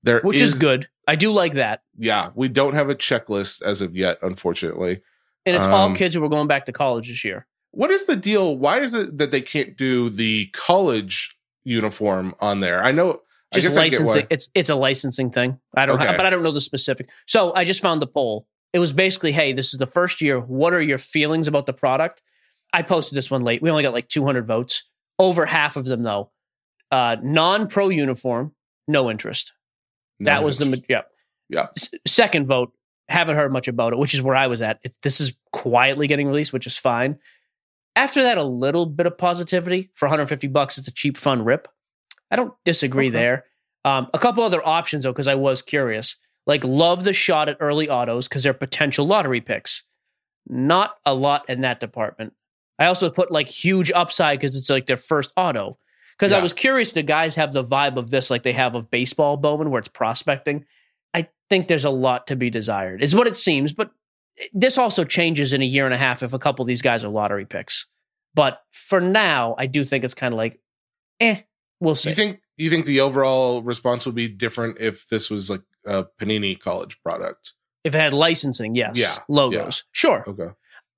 [0.02, 0.88] There Which is, good.
[1.09, 1.82] I do like that.
[1.98, 5.00] Yeah, we don't have a checklist as of yet, unfortunately.
[5.44, 7.46] And it's all Um, kids who are going back to college this year.
[7.72, 8.56] What is the deal?
[8.56, 12.82] Why is it that they can't do the college uniform on there?
[12.82, 13.20] I know.
[13.54, 14.06] Just I licensing.
[14.22, 14.26] why.
[14.30, 15.59] It's it's a licensing thing.
[15.76, 16.16] I don't, Okay.
[16.16, 17.09] but I don't know the specific.
[17.26, 18.46] So I just found the poll.
[18.72, 20.38] It was basically, hey, this is the first year.
[20.40, 22.22] What are your feelings about the product?
[22.72, 23.62] I posted this one late.
[23.62, 24.85] We only got like 200 votes.
[25.18, 26.30] Over half of them, though,
[26.90, 28.54] uh, non-pro uniform,
[28.87, 29.52] no interest.
[30.20, 31.02] That was the yeah.
[31.48, 31.66] Yeah.
[31.76, 32.72] S- second vote.
[33.09, 34.81] Haven't heard much about it, which is where I was at.
[34.83, 37.18] It, this is quietly getting released, which is fine.
[37.94, 40.76] After that, a little bit of positivity for 150 bucks.
[40.76, 41.68] It's a cheap, fun rip.
[42.31, 43.12] I don't disagree Okay.
[43.18, 43.44] there.
[43.85, 46.16] Um, a couple other options though, because I was curious.
[46.46, 49.85] Like, love the shot at early autos because they're potential lottery picks.
[50.48, 52.33] Not a lot in that department.
[52.79, 55.79] I also put like huge upside because it's like their first auto.
[56.18, 58.90] Because I was curious, The guys have the vibe of this like they have of
[58.90, 60.64] baseball, Bowman, where it's prospecting?
[61.12, 63.72] I think there's a lot to be desired, is what it seems.
[63.72, 63.90] But
[64.52, 67.05] this also changes in a year and a half if a couple of these guys
[67.05, 67.87] are lottery picks.
[68.35, 70.61] But for now, I do think it's kind of like,
[71.20, 71.42] eh,
[71.81, 72.11] we'll see.
[72.11, 76.05] you think you think the overall response would be different if this was like a
[76.20, 77.55] Panini college product?
[77.87, 78.98] if it had licensing, yes.
[78.98, 79.85] Yeah, Logos.
[79.92, 80.24] Sure.
[80.26, 80.48] Okay.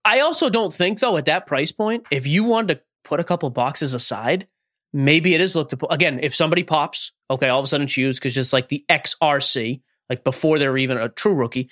[0.07, 3.25] I also don't think though at that price point, if you wanted to put a
[3.25, 4.49] couple boxes aside,
[4.93, 6.21] maybe it is looked to again.
[6.23, 10.25] If somebody pops, okay, all of a sudden choose because just like the XRC, like
[10.25, 11.71] before they're even a true rookie,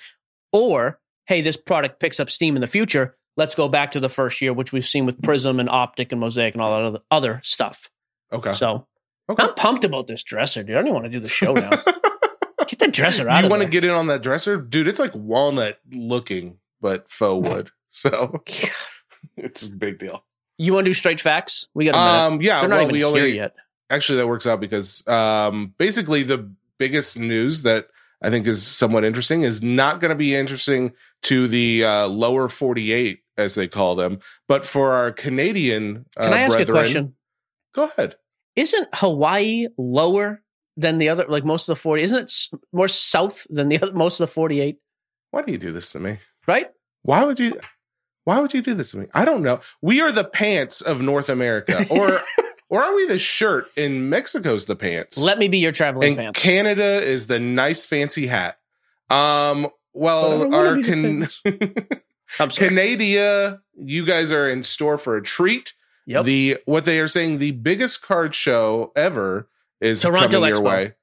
[0.53, 3.17] or hey, this product picks up steam in the future.
[3.37, 6.21] Let's go back to the first year, which we've seen with Prizm and Optic and
[6.21, 7.91] Mosaic and all that other, other stuff.
[8.33, 8.53] Okay.
[8.53, 8.87] So
[9.29, 9.43] okay.
[9.43, 10.77] I'm pumped about this dresser, dude.
[10.77, 11.71] I don't even want to do the show now.
[12.67, 14.89] Get the dresser out you want to get in on that dresser, dude?
[14.89, 17.71] It's like walnut looking, but faux wood.
[17.91, 18.43] So
[19.37, 20.25] it's a big deal.
[20.59, 21.69] You want to do straight facts?
[21.75, 22.35] We got a minute.
[22.35, 22.61] Um, yeah.
[22.61, 23.55] They're not Well, even we here only yet.
[23.91, 27.89] actually that works out because um, basically the biggest news that
[28.23, 30.93] I think is somewhat interesting is not going to be interesting
[31.25, 36.33] to the uh, lower 48 as they call them, but for our Canadian uh, Can
[36.33, 37.15] I ask brethren, a question?
[37.75, 38.17] Go ahead.
[38.57, 40.41] Isn't Hawaii lower
[40.79, 42.03] than the other, like most of the 40?
[42.03, 42.33] Isn't it
[42.73, 44.79] more south than the other, most of the 48?
[45.33, 46.19] Why do you do this to me?
[46.47, 46.71] Right?
[47.03, 47.61] Why would you?
[48.27, 49.07] Why would you do this to me?
[49.15, 49.61] I don't know.
[49.81, 52.21] We are the pants of North America, or
[52.69, 53.71] or are we the shirt?
[53.77, 55.17] In Mexico's the pants.
[55.17, 56.43] Let me be your traveling and pants.
[56.43, 58.59] Canada is the nice fancy hat.
[59.11, 59.69] Um.
[59.93, 61.29] Well, Whatever, our can.
[62.41, 62.51] I'm.
[62.51, 65.75] Canada, you guys are in store for a treat.
[66.07, 66.25] Yep.
[66.25, 69.49] The what they are saying the biggest card show ever
[69.81, 70.65] is Toronto coming your Expo.
[70.65, 70.95] way.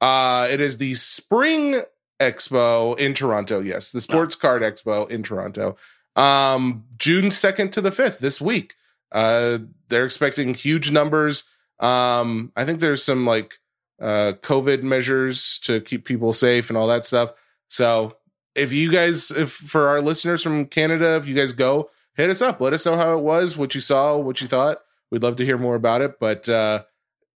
[0.00, 1.82] Uh it is the Spring
[2.20, 3.60] Expo in Toronto.
[3.60, 5.76] Yes, the Sports Card Expo in Toronto.
[6.16, 8.74] Um June 2nd to the 5th this week.
[9.10, 11.44] Uh they're expecting huge numbers.
[11.80, 13.58] Um I think there's some like
[14.00, 17.32] uh COVID measures to keep people safe and all that stuff.
[17.68, 18.16] So
[18.54, 22.42] if you guys if for our listeners from Canada, if you guys go, hit us
[22.42, 22.60] up.
[22.60, 24.78] Let us know how it was, what you saw, what you thought.
[25.10, 26.18] We'd love to hear more about it.
[26.18, 26.84] But uh,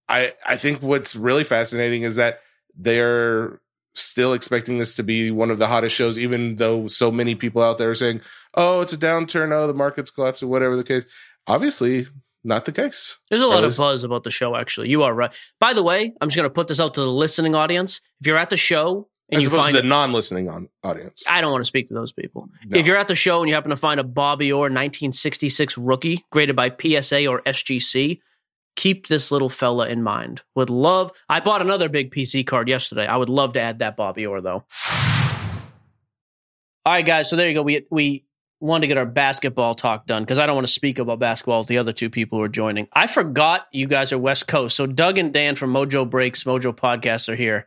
[0.09, 2.41] I I think what's really fascinating is that
[2.75, 3.61] they're
[3.99, 7.63] still expecting this to be one of the hottest shows, even though so many people
[7.63, 8.21] out there are saying,
[8.55, 9.53] "Oh, it's a downturn.
[9.53, 11.05] Oh, the market's collapsing." Whatever the case,
[11.47, 12.07] obviously
[12.45, 13.19] not the case.
[13.29, 14.89] There's a lot of buzz about the show, actually.
[14.89, 15.33] You are right.
[15.59, 18.01] By the way, I'm just going to put this out to the listening audience.
[18.21, 21.25] If you're at the show and As you find to the non-listening on audience.
[21.27, 22.49] I don't want to speak to those people.
[22.65, 22.79] No.
[22.79, 26.25] If you're at the show and you happen to find a Bobby Orr 1966 rookie
[26.31, 28.21] graded by PSA or SGC,
[28.77, 30.43] keep this little fella in mind.
[30.55, 31.11] Would love.
[31.29, 33.07] I bought another big PC card yesterday.
[33.07, 34.65] I would love to add that Bobby Orr though.
[36.85, 37.29] All right, guys.
[37.29, 37.63] So there you go.
[37.63, 38.25] We we
[38.61, 41.61] wanted to get our basketball talk done because I don't want to speak about basketball
[41.61, 42.89] with the other two people who are joining.
[42.93, 44.77] I forgot you guys are West Coast.
[44.77, 47.67] So Doug and Dan from Mojo Breaks, Mojo Podcast are here.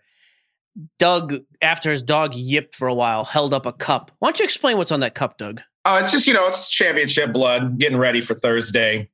[0.97, 4.11] Doug, after his dog yipped for a while, held up a cup.
[4.19, 5.61] Why don't you explain what's on that cup, Doug?
[5.85, 9.09] Oh, it's just you know, it's championship blood, getting ready for Thursday.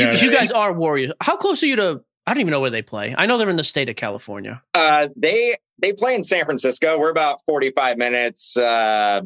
[0.00, 1.12] You, know you guys are warriors.
[1.20, 2.00] How close are you to?
[2.26, 3.14] I don't even know where they play.
[3.16, 4.62] I know they're in the state of California.
[4.72, 6.98] Uh, they they play in San Francisco.
[6.98, 9.20] We're about forty five minutes uh,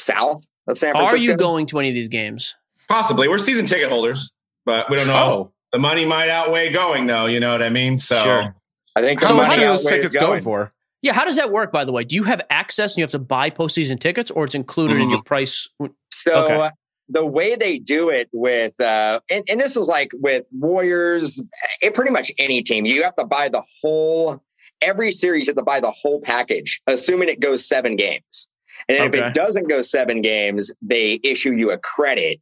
[0.00, 1.16] south of San Francisco.
[1.16, 2.54] Are you going to any of these games?
[2.88, 4.32] possibly we're season ticket holders,
[4.64, 5.14] but we don't know.
[5.16, 7.26] Oh, The money might outweigh going, though.
[7.26, 7.98] You know what I mean?
[7.98, 8.54] So Sure.
[8.94, 10.72] I think how So much much are of those tickets going for?
[11.02, 11.72] Yeah, how does that work?
[11.72, 14.44] By the way, do you have access and you have to buy postseason tickets, or
[14.44, 15.68] it's included in your price?
[16.10, 16.70] So Okay.
[17.08, 21.42] Uh, the way they do it with, uh, and, and this is like with Warriors,
[21.82, 24.42] it pretty much any team, you have to buy the whole,
[24.82, 28.50] every series, you have to buy the whole package, assuming it goes seven games.
[28.88, 32.40] And then if it doesn't go seven games, they issue you a credit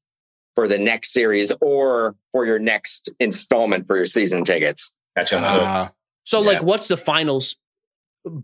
[0.54, 4.92] for the next series or for your next installment for your season tickets.
[5.16, 5.38] Gotcha.
[5.42, 5.92] Ah,
[6.24, 6.46] So, Yeah.
[6.48, 7.56] like, what's the finals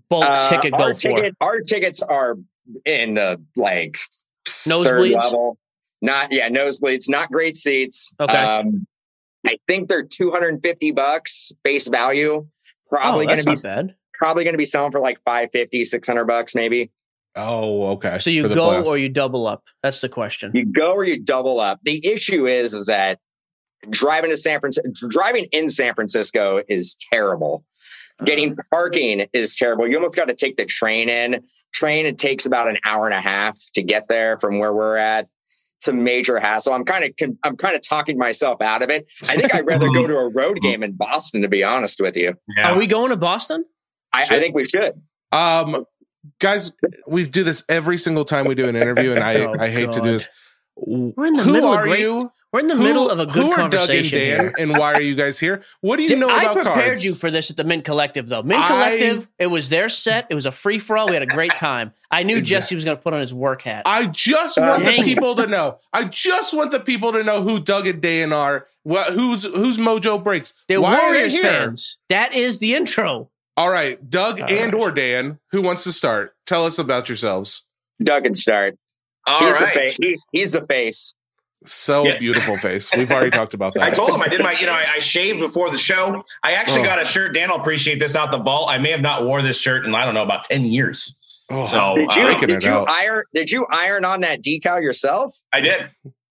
[0.08, 1.00] bulk Uh, ticket go our for?
[1.00, 2.36] ticket, our tickets are
[2.84, 3.96] in the like
[4.46, 5.14] third Nosebleeds?
[5.24, 5.58] level.
[6.02, 7.08] Not yeah, nosebleeds.
[7.08, 8.14] Not great seats.
[8.18, 8.36] Okay.
[8.36, 8.86] Um,
[9.46, 12.46] I think they're two hundred and fifty bucks face value.
[12.88, 13.94] Probably oh, going to be not bad.
[14.14, 16.90] probably going to be selling for like 550 600 bucks maybe.
[17.36, 18.18] oh, okay.
[18.18, 18.86] So you go playoffs.
[18.86, 19.62] or you double up.
[19.82, 20.50] That's the question.
[20.54, 21.78] You go or you double up.
[21.84, 23.20] The issue is is that
[23.88, 27.64] driving to San Francisco, driving in San Francisco is terrible.
[28.24, 29.88] Getting parking is terrible.
[29.88, 31.42] You almost got to take the train in.
[31.72, 34.96] Train it takes about an hour and a half to get there from where we're
[34.96, 35.26] at.
[35.80, 36.74] It's a major hassle.
[36.74, 39.06] I'm kind of I'm kind of talking myself out of it.
[39.30, 42.18] I think I'd rather go to a road game in Boston, to be honest with
[42.18, 42.34] you.
[42.58, 42.72] Yeah.
[42.72, 43.64] Are we going to Boston?
[44.12, 44.92] I, I think we should.
[45.32, 45.86] Um,
[46.38, 46.74] guys,
[47.06, 49.90] we do this every single time we do an interview, and I, Oh, I hate
[49.92, 50.28] to do this.
[50.76, 52.30] We're in the Who middle of are great- you?
[52.52, 54.52] We're in the Who- middle of a good who are Doug and conversation Dan, here.
[54.58, 55.62] and why are you guys here?
[55.82, 56.58] What do you Did- know about cards?
[56.58, 57.04] I prepared cards?
[57.04, 58.42] you for this at the Mint Collective, though.
[58.42, 60.26] Mint I- Collective, it was their set.
[60.30, 61.06] It was a free for all.
[61.06, 61.92] We had a great time.
[62.10, 62.54] I knew Exactly.
[62.56, 63.82] Jesse was going to put on his work hat.
[63.86, 65.04] I just Uh, want the dang.
[65.04, 65.78] people to know.
[65.92, 68.66] I just want the people to know who Doug and Dan are.
[68.82, 70.54] What, who's who's Mojo Breaks?
[70.66, 71.42] They're Why are they here?
[71.42, 71.98] fans.
[72.08, 73.30] That is the intro.
[73.56, 74.82] All right, Doug All and right.
[74.82, 76.34] or Dan, who wants to start?
[76.46, 77.62] Tell us about yourselves.
[78.02, 78.76] Doug can start.
[79.26, 79.74] All he's right.
[79.74, 79.96] the face.
[80.00, 81.14] He's, he's the face.
[81.66, 82.18] So Yeah.
[82.18, 82.90] beautiful face.
[82.96, 83.82] We've already talked about that.
[83.82, 86.24] I told him I did my, you know, I, I shaved before the show.
[86.42, 86.84] I actually Oh.
[86.84, 87.34] got a shirt.
[87.34, 88.70] Dan will appreciate this out the vault.
[88.70, 91.14] I may have not wore this shirt in I don't know about ten years.
[91.50, 92.88] Oh, So Did uh, you breaking did you out.
[92.88, 95.36] iron did you iron on that decal yourself?
[95.52, 95.90] I did.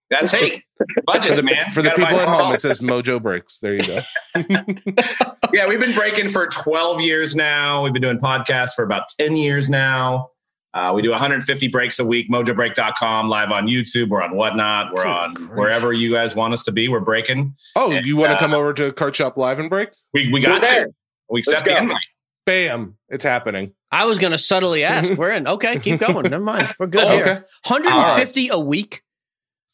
[0.10, 0.64] That's hey,
[1.06, 1.70] budgets, man.
[1.70, 3.60] For the Gotta buy people at home, it says Mojo Breaks.
[3.60, 4.00] There you go.
[5.54, 7.84] yeah, we've been breaking for 12 years now.
[7.84, 10.30] We've been doing podcasts for about 10 years now.
[10.74, 14.10] Uh, we do 150 breaks a week, mojobreak.com, live on YouTube.
[14.10, 14.94] We're on Whatnot.
[14.94, 15.50] We're Good on grief.
[15.52, 16.88] wherever you guys want us to be.
[16.88, 17.56] We're breaking.
[17.76, 19.90] Oh, And, you want to uh, come over to Card Shop Live and break?
[20.14, 20.86] We, we got there.
[20.86, 20.92] to.
[21.30, 21.98] We Let's accept the invite.
[22.46, 22.98] Bam!
[23.10, 23.74] It's happening.
[23.92, 25.12] I was going to subtly ask.
[25.14, 25.48] We're in.
[25.48, 26.30] Okay, keep going.
[26.30, 26.74] Never mind.
[26.80, 27.22] We're good Oh, here.
[27.22, 27.42] okay.
[27.68, 29.02] 150 a week.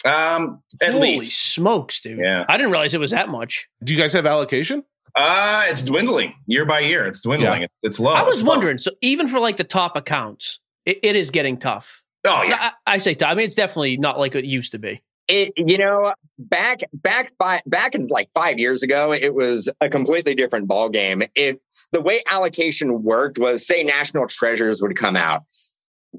[0.05, 1.53] Um, at Holy least.
[1.53, 2.19] smokes, dude!
[2.19, 2.45] Yeah.
[2.47, 3.67] I didn't realize it was that much.
[3.83, 4.83] Do you guys have allocation?
[5.15, 7.07] Uh, it's dwindling year by year.
[7.07, 7.63] It's dwindling.
[7.63, 8.11] It's, it's low.
[8.11, 8.49] I was It's low.
[8.51, 8.77] wondering.
[8.77, 12.03] So even for like the top accounts, it, it is getting tough.
[12.25, 12.71] Oh, yeah.
[12.87, 13.31] I, I say tough.
[13.31, 15.01] I mean, it's definitely not like it used to be.
[15.27, 19.89] It, you know, back back by, back in like five years ago, it was a
[19.89, 21.23] completely different ball game.
[21.33, 25.43] It the way allocation worked was, say, National Treasures would come out.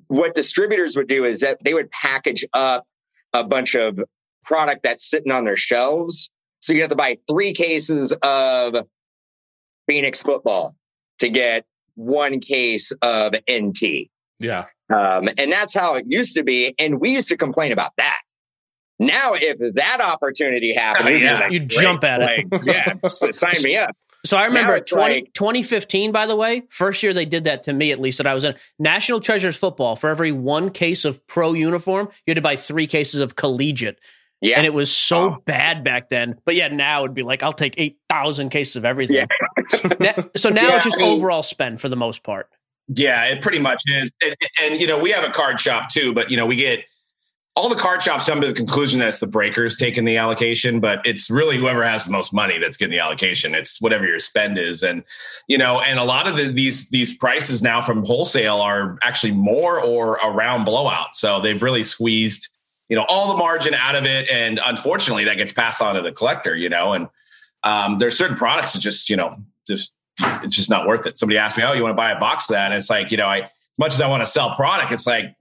[0.08, 2.84] What distributors would do is that they would package up
[3.32, 4.00] a bunch of
[4.44, 6.30] product that's sitting on their shelves.
[6.60, 8.86] So you have to buy three cases of
[9.86, 10.74] Phoenix football
[11.18, 14.10] to get one case of NT.
[14.38, 14.64] Yeah.
[14.92, 16.74] Um, and that's how it used to be.
[16.78, 18.20] And we used to complain about that.
[18.98, 21.40] Now, if that opportunity happened, Oh, yeah.
[21.40, 22.46] like, You jump at it.
[22.50, 23.90] like, yeah, s- sign me up.
[24.24, 27.64] So I remember it's 20, like- 2015, by the way, first year they did that
[27.64, 28.54] to me, at least that I was in.
[28.78, 32.86] National Treasures football, for every one case of pro uniform, you had to buy three
[32.86, 34.00] cases of collegiate.
[34.40, 34.56] Yeah.
[34.56, 35.36] And it was so Oh.
[35.46, 36.38] bad back then.
[36.44, 39.16] But yeah, now it'd be like, I'll take 8,000 cases of everything.
[39.16, 39.26] Yeah.
[40.00, 42.48] That- so now Yeah, it's just I mean- overall spend for the most part.
[42.88, 44.12] Yeah, it pretty much is.
[44.22, 46.84] And, and, you know, we have a card shop too, but you know, we get
[47.56, 50.78] all the card shops come to the conclusion that it's the breakers taking the allocation,
[50.78, 53.54] but it's really whoever has the most money that's getting the allocation.
[53.54, 55.02] It's whatever your spend is, and
[55.48, 59.32] you know, and a lot of the, these these prices now from wholesale are actually
[59.32, 61.16] more or around blowout.
[61.16, 62.48] So they've really squeezed
[62.90, 66.02] you know all the margin out of it, and unfortunately, that gets passed on to
[66.02, 66.54] the collector.
[66.54, 67.08] You know, and
[67.62, 69.34] um, there's certain products that just you know
[69.66, 71.16] just it's just not worth it.
[71.16, 73.10] Somebody asked me, "Oh, you want to buy a box of that?" And it's like,
[73.10, 75.34] you know, I as much as I want to sell product, it's like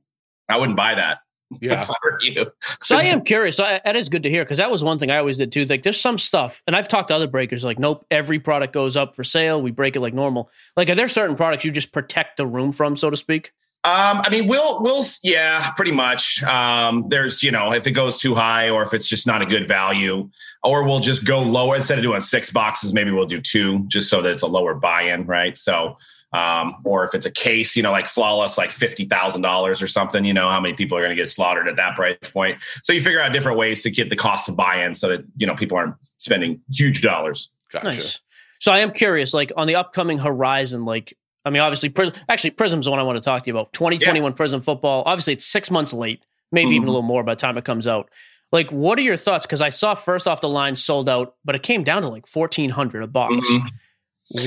[0.49, 1.19] I wouldn't buy that.
[1.61, 1.85] Yeah.
[1.89, 2.51] I were you.
[2.81, 3.59] So I am curious.
[3.59, 5.65] I, that is good to hear because that was one thing I always did too.
[5.65, 7.63] Like, there's some stuff, and I've talked to other breakers.
[7.63, 9.61] Like, nope, every product goes up for sale.
[9.61, 10.49] We break it like normal.
[10.75, 13.51] Like, are there certain products you just protect the room from, so to speak?
[13.85, 16.41] Um, I mean, we'll we'll yeah, pretty much.
[16.41, 19.45] Um, there's you know, if it goes too high or if it's just not a
[19.45, 20.27] good value,
[20.63, 24.09] or we'll just go lower instead of doing six boxes, maybe we'll do two, just
[24.09, 25.55] so that it's a lower buy-in, right?
[25.55, 25.99] So,
[26.33, 29.87] um, or if it's a case, you know, like flawless, like fifty thousand dollars or
[29.87, 32.57] something, you know, how many people are going to get slaughtered at that price point?
[32.83, 35.45] So you figure out different ways to get the cost of buy-in so that you
[35.45, 37.51] know people aren't spending huge dollars.
[37.71, 37.85] Gotcha.
[37.85, 38.19] Nice.
[38.57, 41.15] So I am curious, like on the upcoming horizon, like
[41.45, 43.71] I mean, obviously, Prizm, actually, Prizm's the one I want to talk to you about.
[43.73, 45.03] 2021 Prizm football.
[45.05, 46.87] Obviously, it's six months late, maybe even Mhm.
[46.87, 48.09] a little more by the time it comes out.
[48.51, 49.45] Like, what are your thoughts?
[49.45, 52.25] Because I saw first off the line sold out, but it came down to like
[52.27, 53.33] 1400 a box.
[53.47, 53.69] Mhm.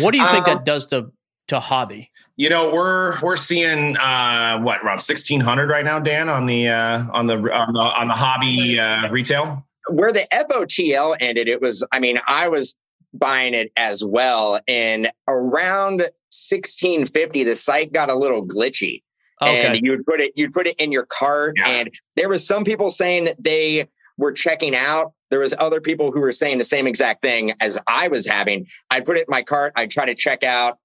[0.03, 1.13] What do you think Um, that does to
[1.49, 2.11] to hobby?
[2.37, 6.69] You know, we're we're seeing uh, what around sixteen hundred right now, Dan, on the
[6.69, 9.65] uh, on the on the on the hobby uh, retail.
[9.91, 12.77] Where the FOTL ended, it was, I mean, I was
[13.15, 14.61] buying it as well.
[14.69, 19.03] And around 1650, the site got a little glitchy.
[19.41, 19.67] Okay.
[19.77, 21.69] and you'd put it you'd put it in your cart Yeah.
[21.69, 23.87] and there was some people saying that they
[24.17, 27.79] were checking out there was other people who were saying the same exact thing as
[27.87, 30.79] i was having i'd put it in my cart i'd try to check out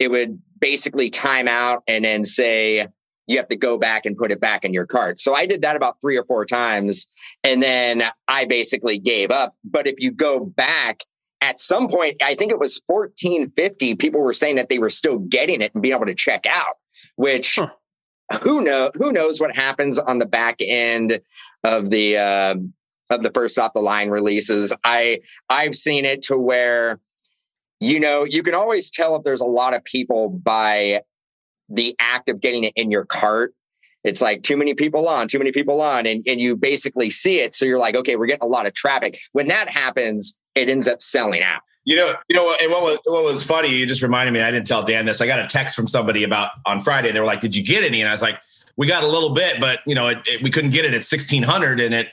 [0.00, 2.88] it would basically time out and then say
[3.28, 5.62] you have to go back and put it back in your cart so i did
[5.62, 7.06] that about three or four times
[7.44, 11.02] and then i basically gave up but if you go back
[11.44, 15.18] at some point i think it was 1450 people were saying that they were still
[15.18, 16.76] getting it and being able to check out
[17.16, 17.68] which Huh.
[18.42, 21.20] who know who knows what happens on the back end
[21.62, 22.54] of the uh,
[23.10, 24.72] of the first off the line releases.
[24.82, 27.00] I I've seen it to where
[27.80, 31.02] you know you can always tell if there's a lot of people by
[31.68, 33.54] the act of getting it in your cart.
[34.04, 37.40] It's like too many people on, too many people on, and, and you basically see
[37.40, 37.54] it.
[37.54, 39.18] So you're like, okay, we're getting a lot of traffic.
[39.32, 41.60] When that happens, it ends up selling out.
[41.86, 43.68] You know, you know, and what was what was funny?
[43.68, 44.40] You just reminded me.
[44.40, 45.20] I didn't tell Dan this.
[45.20, 47.12] I got a text from somebody about on Friday.
[47.12, 48.38] They were like, "Did you get any?" And I was like,
[48.76, 51.04] "We got a little bit, but you know, it, it, we couldn't get it at
[51.04, 52.08] sixteen hundred, and it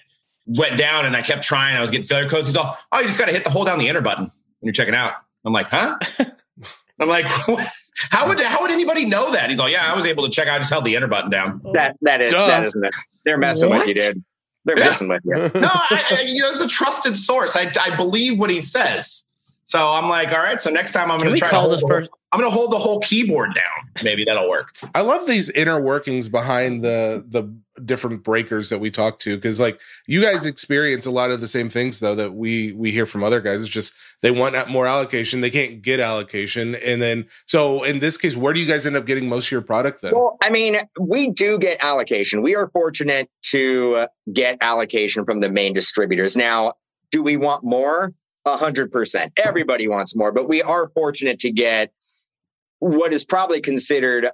[0.46, 1.78] went down." And I kept trying.
[1.78, 2.48] I was getting failure codes.
[2.50, 4.32] He's all, "Oh, you just got to hit the hold down the enter button when
[4.68, 5.14] you're checking out."
[5.46, 5.98] I'm like, "Huh?"
[7.00, 7.24] I'm like,
[8.10, 10.50] "How would how would anybody know that?" He's all, "Yeah, I was able to check.
[10.50, 10.56] out.
[10.56, 12.46] I just held the enter button down." That that is Duh.
[12.48, 12.94] that isn't it.
[13.24, 14.14] They're messing with you, What?
[14.16, 14.24] dude.
[14.66, 14.86] They're Yeah.
[15.08, 15.36] with you.
[15.60, 17.56] no, I, I, you know, it's a trusted source.
[17.56, 19.26] I, I believe what he says.
[19.72, 20.60] So I'm like, all right.
[20.60, 21.48] So next time I'm going to try.
[21.48, 22.12] call to this the person?
[22.34, 24.04] I'm going to hold the whole keyboard down.
[24.04, 24.76] Maybe that'll work.
[24.94, 27.50] I love these inner workings behind the the
[27.86, 31.48] different breakers that we talk to because like you guys experience a lot of the
[31.48, 33.62] same things though that we we hear from other guys.
[33.62, 38.18] It's just they want more allocation, they can't get allocation, and then so in this
[38.18, 40.12] case, where do you guys end up getting most of your product then?
[40.14, 42.42] Well, I mean, we do get allocation.
[42.42, 46.36] We are fortunate to get allocation from the main distributors.
[46.36, 46.74] Now,
[47.10, 48.14] do we want more?
[48.46, 49.34] A hundred percent.
[49.38, 51.92] Everybody wants more, but we are fortunate to get
[52.80, 54.28] what is probably considered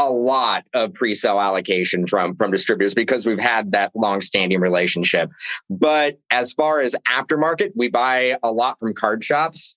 [0.00, 5.30] a lot of pre-sale allocation from from distributors because we've had that long-standing relationship.
[5.68, 9.76] But as far as aftermarket, we buy a lot from card shops.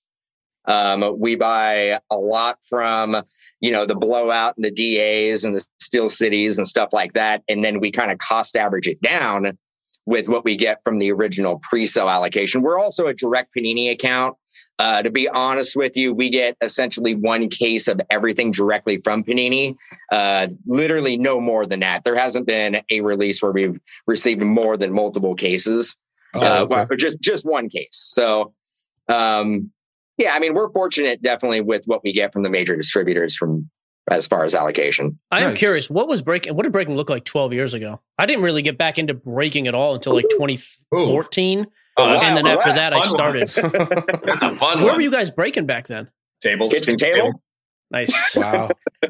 [0.64, 3.22] Um, we buy a lot from
[3.60, 7.44] you know the blowout and the DAs and the Steel Cities and stuff like that,
[7.48, 9.58] and then we kind of cost average it down
[10.06, 12.62] with what we get from the original pre-sale allocation.
[12.62, 14.36] We're also a direct Panini account.
[14.78, 19.22] Uh, to be honest with you, we get essentially one case of everything directly from
[19.22, 19.76] Panini.
[20.10, 22.04] Uh, literally no more than that.
[22.04, 25.96] There hasn't been a release where we've received more than multiple cases,
[26.34, 26.96] oh, uh, okay.
[26.96, 28.08] just just one case.
[28.10, 28.52] So,
[29.08, 29.70] um,
[30.18, 33.70] yeah, I mean, we're fortunate definitely with what we get from the major distributors from
[34.10, 35.18] as far as allocation.
[35.30, 35.58] I am nice.
[35.58, 36.54] curious, what was breaking?
[36.54, 38.00] What did breaking look like 12 years ago?
[38.18, 41.60] I didn't really get back into breaking at all until like 2014.
[41.60, 41.66] Ooh.
[41.96, 43.48] Oh, and then after that, I started.
[44.60, 44.82] Where one.
[44.82, 46.10] were you guys breaking back then?
[46.40, 46.72] Tables.
[46.72, 47.42] Kitchen table.
[47.90, 48.36] Nice.
[48.36, 48.70] Wow.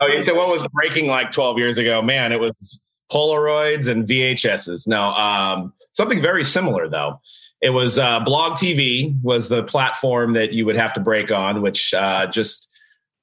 [0.00, 2.00] oh, so what was breaking like 12 years ago?
[2.00, 4.86] Man, it was Polaroids and VHSs.
[4.86, 7.20] No, um, something very similar though.
[7.60, 11.60] It was uh, Blog TV was the platform that you would have to break on,
[11.60, 12.67] which uh, just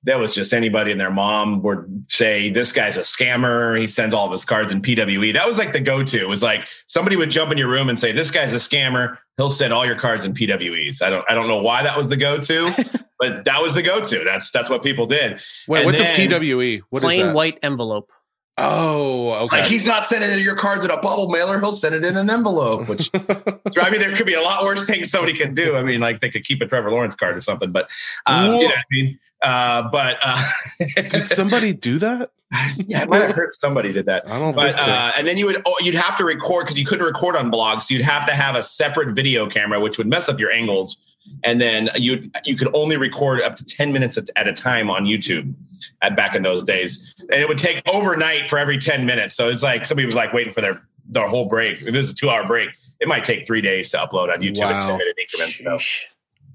[0.06, 3.80] that was just anybody and their mom would say, This guy's a scammer.
[3.80, 5.34] He sends all of his cards in PWE.
[5.34, 6.20] That was like the go to.
[6.20, 9.18] It was like somebody would jump in your room and say, This guy's a scammer.
[9.38, 11.02] He'll send all your cards in PWEs.
[11.02, 12.88] I don't I don't know why that was the go to,
[13.20, 14.24] but that was the go to.
[14.24, 15.42] That's that's what people did.
[15.68, 16.82] Wait, and what's then, a PWE?
[16.90, 18.12] What plain white envelope.
[18.58, 19.62] Oh, okay.
[19.62, 22.30] Like he's not sending your cards in a bubble mailer; he'll send it in an
[22.30, 22.88] envelope.
[22.88, 25.76] Which, I mean, there could be a lot worse things somebody can do.
[25.76, 27.72] I mean, like they could keep a Trevor Lawrence card or something.
[27.72, 27.90] But
[28.26, 29.20] um, you know I mean.
[29.42, 30.44] Uh, but uh,
[30.80, 32.32] did somebody do that?
[32.78, 34.24] yeah, I might have heard somebody did that.
[34.28, 34.90] I don't but, so.
[34.90, 37.52] uh, and then you would oh, you'd have to record because you couldn't record on
[37.52, 40.52] blogs, so you'd have to have a separate video camera, which would mess up your
[40.52, 40.98] angles.
[41.44, 44.90] And then you you could only record up to ten minutes at, at a time
[44.90, 45.54] on YouTube
[46.02, 49.36] at back in those days, and it would take overnight for every ten minutes.
[49.36, 51.82] So it's like somebody was like waiting for their their whole break.
[51.82, 52.70] If it was a two hour break,
[53.00, 54.80] it might take three days to upload on YouTube wow.
[54.80, 55.84] in ten minute increments.
[55.86, 56.08] So,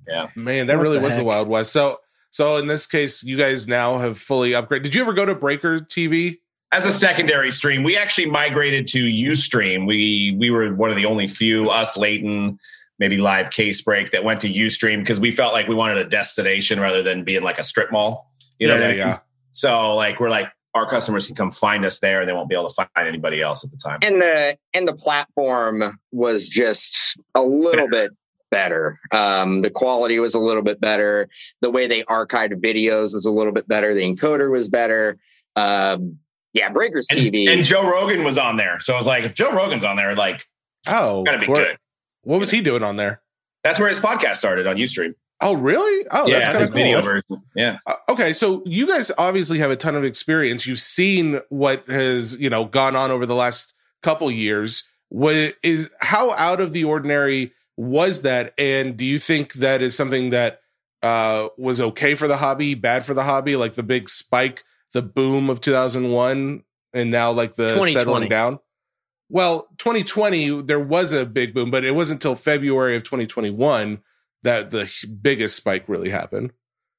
[0.08, 1.22] yeah, man, that what really the was heck?
[1.22, 1.72] the Wild West.
[1.72, 2.00] So
[2.30, 4.84] so in this case, you guys now have fully upgraded.
[4.84, 6.38] Did you ever go to Breaker TV?
[6.72, 9.86] As a secondary stream, we actually migrated to UStream.
[9.86, 12.60] We we were one of the only few, us, Layton,
[13.00, 16.08] maybe live case break that went to UStream because we felt like we wanted a
[16.08, 18.30] destination rather than being like a strip mall.
[18.58, 19.18] You know, yeah, yeah.
[19.52, 22.54] So like we're like our customers can come find us there, and they won't be
[22.54, 23.98] able to find anybody else at the time.
[24.02, 28.12] And the and the platform was just a little bit
[28.50, 29.00] better.
[29.12, 31.28] Um, the quality was a little bit better.
[31.62, 33.94] The way they archived videos was a little bit better.
[33.94, 35.18] The encoder was better.
[35.56, 36.18] Um,
[36.52, 37.48] yeah, Breakers and, TV.
[37.48, 38.80] And Joe Rogan was on there.
[38.80, 40.44] So I was like, if Joe Rogan's on there, like,
[40.88, 41.78] oh, gotta be good.
[42.22, 43.22] What was he doing on there?
[43.62, 45.14] That's where his podcast started on Ustream.
[45.42, 46.06] Oh, really?
[46.10, 47.02] Oh, yeah, that's kind of cool.
[47.02, 47.42] Version.
[47.56, 47.78] Yeah.
[47.86, 50.66] Uh, okay, so you guys obviously have a ton of experience.
[50.66, 54.84] You've seen what has you know gone on over the last couple years.
[55.08, 58.52] What is how out of the ordinary was that?
[58.58, 60.60] And do you think that is something that
[61.02, 64.62] uh, was okay for the hobby, bad for the hobby, like the big spike,
[64.92, 68.58] the boom of 2001, and now like the settling down?
[69.30, 74.00] Well, 2020, there was a big boom, but it wasn't until February of 2021
[74.42, 76.52] that the biggest spike really happened.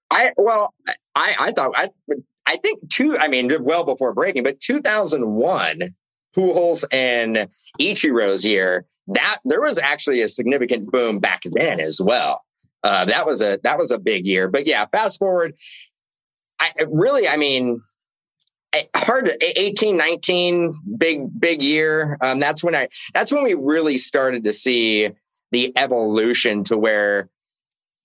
[0.10, 0.74] I well,
[1.16, 1.90] I I thought I
[2.46, 3.18] I think two.
[3.18, 5.96] I mean, well before breaking, but 2001,
[6.36, 7.48] Pujols and
[7.80, 12.44] Ichiro's year that there was actually a significant boom back then as well.
[12.84, 14.48] Uh, that was a that was a big year.
[14.48, 15.54] But yeah, fast forward,
[16.60, 17.82] I really, I mean,
[18.96, 24.44] hard 18 19 big big year um, that's when i that's when we really started
[24.46, 25.10] to see
[25.52, 27.30] the evolution to where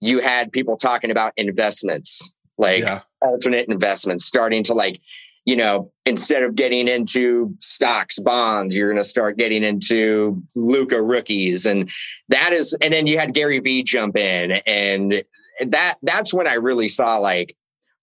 [0.00, 3.00] you had people talking about investments like yeah.
[3.20, 5.00] alternate investments starting to like
[5.46, 11.00] you know, instead of getting into stocks, bonds, you're going to start getting into Luka
[11.00, 11.66] rookies.
[11.66, 11.88] And
[12.28, 15.22] that is, and then you had Gary Vee jump in and
[15.60, 17.56] that, that's when I really saw like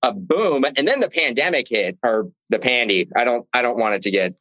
[0.03, 0.65] a boom.
[0.77, 3.09] And then the pandemic hit or the pandy.
[3.15, 4.35] I don't, I don't want it to get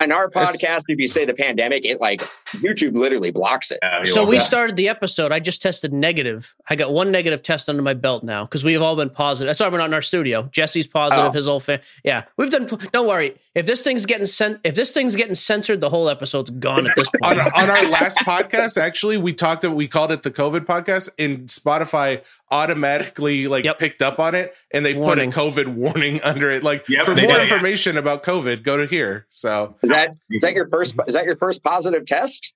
[0.00, 3.80] in our podcast, if you say the pandemic, it like YouTube literally blocks it.
[4.04, 4.46] So we that.
[4.46, 5.32] started the episode.
[5.32, 6.54] I just tested negative.
[6.68, 9.48] I got one negative test under my belt now because we have all been positive.
[9.48, 10.48] That's why we're not in our studio.
[10.52, 11.26] Jesse's positive.
[11.26, 11.32] Oh.
[11.32, 11.80] His whole fan.
[12.04, 12.66] Yeah, we've done.
[12.66, 13.36] Don't worry.
[13.54, 16.96] If this thing's getting sent, if this thing's getting censored, the whole episode's gone at
[16.96, 17.54] this on, point.
[17.54, 19.64] on our last podcast, actually, we talked.
[19.64, 23.78] About we called it the COVID podcast, and Spotify automatically like Yep.
[23.78, 25.30] picked up on it, and they Warning.
[25.32, 26.62] put a COVID warning under it.
[26.62, 27.42] Like Yep, for more did, yeah.
[27.42, 29.26] information about COVID, go to here.
[29.30, 32.52] So, Is that is that your first is that your first positive test?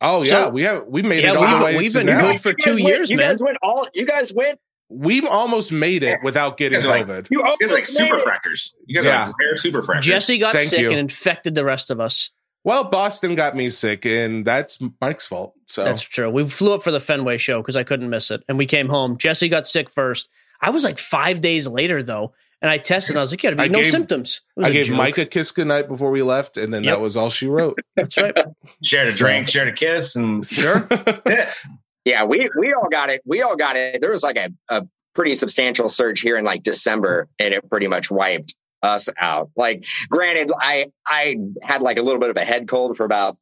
[0.00, 1.98] oh yeah, So- we have we made yeah, it all the we've, way we've to
[1.98, 2.20] been now.
[2.32, 3.30] good for two went- years, you man.
[3.30, 4.58] guys went all you guys went
[4.90, 7.26] We almost made it without getting You guys are like- COVID.
[7.30, 8.22] you You guys are like almost made super it.
[8.24, 8.74] freckers.
[8.86, 9.22] You guys Yeah.
[9.22, 10.04] are like rare super freckers.
[10.04, 10.90] Jesse got Thank sick you.
[10.90, 12.30] and infected the rest of us.
[12.64, 15.54] Well, Boston got me sick, and that's Mike's fault.
[15.66, 16.30] So That's true.
[16.30, 18.88] We flew up for the Fenway show because I couldn't miss it, and we came
[18.88, 19.16] home.
[19.18, 20.28] Jesse got sick first.
[20.60, 23.10] I was like five days later though, and I tested.
[23.12, 24.96] and I was like, "Yeah, I no gave- symptoms." It was I a gave joke.
[24.96, 26.94] Mike a kiss goodnight before we left, and then Yep.
[26.94, 27.78] that was all she wrote.
[27.96, 28.36] That's right.
[28.82, 30.86] shared a drink, shared a kiss, and Sure.
[31.26, 31.52] yeah.
[32.06, 33.22] Yeah, we we all got it.
[33.24, 34.02] We all got it.
[34.02, 37.86] There was like a, a pretty substantial surge here in like December, and it pretty
[37.86, 39.48] much wiped us out.
[39.56, 43.38] Like, granted, I I had like a little bit of a head cold for about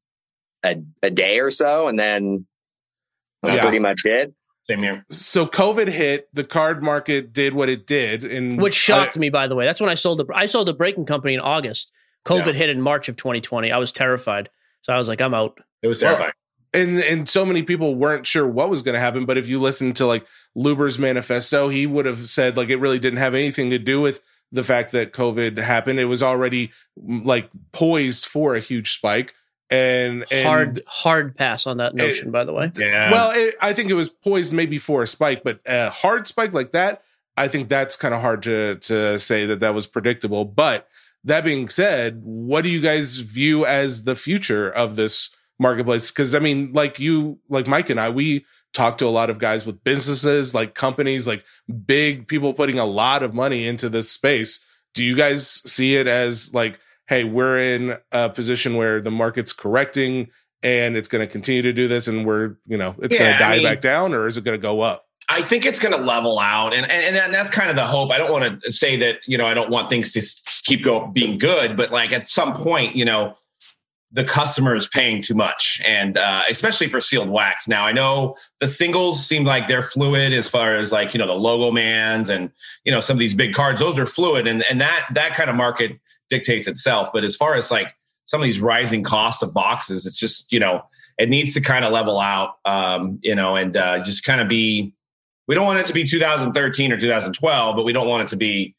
[0.65, 2.47] a, a day or so, and then
[3.43, 3.63] that's Yeah.
[3.63, 4.33] pretty much it.
[4.65, 5.05] Same here.
[5.11, 9.49] so COVID hit, the card market did what it did, and Which shocked me, by
[9.49, 9.65] the way.
[9.65, 11.91] That's when I sold the I sold the breaking company in August.
[12.27, 12.53] COVID Yeah.
[12.53, 13.73] hit in March of 2020.
[13.73, 14.49] I was terrified,
[14.83, 16.33] so I was like, "I'm out." It was Well, terrifying.
[16.73, 19.61] and and so many people weren't sure what was going to happen but if you
[19.61, 23.69] listen to like luber's manifesto he would have said like it really didn't have anything
[23.69, 24.21] to do with
[24.53, 29.35] the fact that covid happened it was already like poised for a huge spike
[29.73, 32.71] and, and hard hard pass on that notion, by the way.
[32.77, 33.11] yeah.
[33.11, 36.53] well it, i think it was poised maybe for a spike but a hard spike
[36.53, 37.03] like that
[37.37, 40.89] i think that's kind of hard to to say that that was predictable but
[41.25, 46.35] that being said what do you guys view as the future of this marketplace because
[46.35, 49.67] i mean like you like mike and i we talk to a lot of guys
[49.67, 51.45] with businesses like companies like
[51.87, 54.61] big people putting a lot of money into this space
[54.95, 56.79] do you guys see it as like
[57.13, 60.29] hey we're in a position where the market's correcting
[60.63, 63.39] and it's going to continue to do this and we're you know it's going Yeah,
[63.39, 65.65] to I die mean- back down or is it going to go up I think
[65.65, 68.11] it's going to level out, and and, and that's kind of the hope.
[68.11, 70.23] I don't want to say that you know I don't want things to
[70.65, 73.35] keep go being good, but like at some point, you know,
[74.11, 77.69] the customer is paying too much, and uh, especially for sealed wax.
[77.69, 81.29] Now I know the singles seem like they're fluid as far as like you know
[81.29, 82.51] the logo mans and
[82.85, 83.79] you know some of these big cards.
[83.79, 85.93] Those are fluid, and and that that kind of market
[86.33, 87.11] dictates itself.
[87.13, 90.59] But as far as like some of these rising costs of boxes, it's just you
[90.59, 90.83] know
[91.19, 94.49] it needs to kind of level out, um, you know, and uh, just kind of
[94.49, 94.95] be.
[95.49, 98.37] We don't want it to be 2013 or 2012, but we don't want it to
[98.37, 98.75] be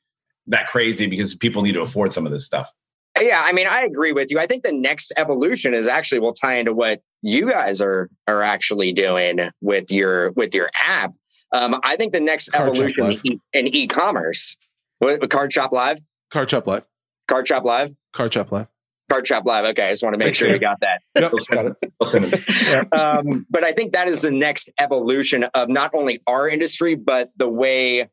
[0.47, 2.72] that crazy because people need to afford some of this stuff.
[3.22, 4.39] Yeah, I mean, I agree with you.
[4.39, 8.41] I think the next evolution is actually will tie into what you guys are are
[8.41, 11.14] actually doing with your with your app.
[11.51, 14.58] Um, I think the next Card evolution in, e- in e-commerce,
[14.97, 15.99] what, what, Card Shop Live,
[16.32, 16.88] card shop live
[17.28, 18.67] Card Shop Live, card shop live
[19.09, 19.65] Card Shop Live.
[19.65, 21.01] Okay, I just want to make sure we got that.
[21.15, 26.21] yep got it um, but I think that is the next evolution of not only
[26.28, 28.09] our industry, but the way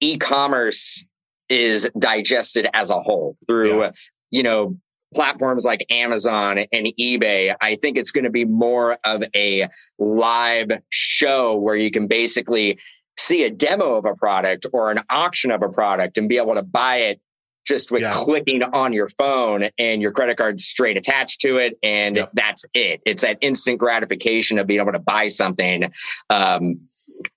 [0.00, 1.04] e-commerce
[1.48, 3.90] is digested as a whole through, Yeah.
[4.30, 4.76] you know,
[5.14, 7.54] platforms like Amazon and eBay.
[7.60, 12.78] I think it's going to be more of a live show where you can basically
[13.18, 16.54] see a demo of a product or an auction of a product and be able
[16.54, 17.20] to buy it
[17.64, 18.12] just with Yeah.
[18.12, 21.78] clicking on your phone and your credit card straight attached to it.
[21.82, 22.30] And Yep.
[22.34, 23.00] that's it.
[23.06, 25.92] It's that instant gratification of being able to buy something
[26.30, 26.80] um,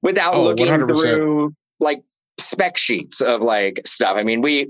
[0.01, 0.87] without Oh, looking 100%.
[0.87, 2.01] through like
[2.39, 4.17] spec sheets of like stuff.
[4.17, 4.67] I mean, we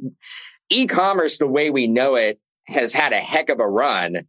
[0.70, 4.26] e-commerce, the way we know it, has had a heck of a run.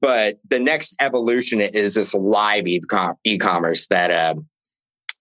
[0.00, 4.34] But the next evolution is this live e-com- e-commerce that uh,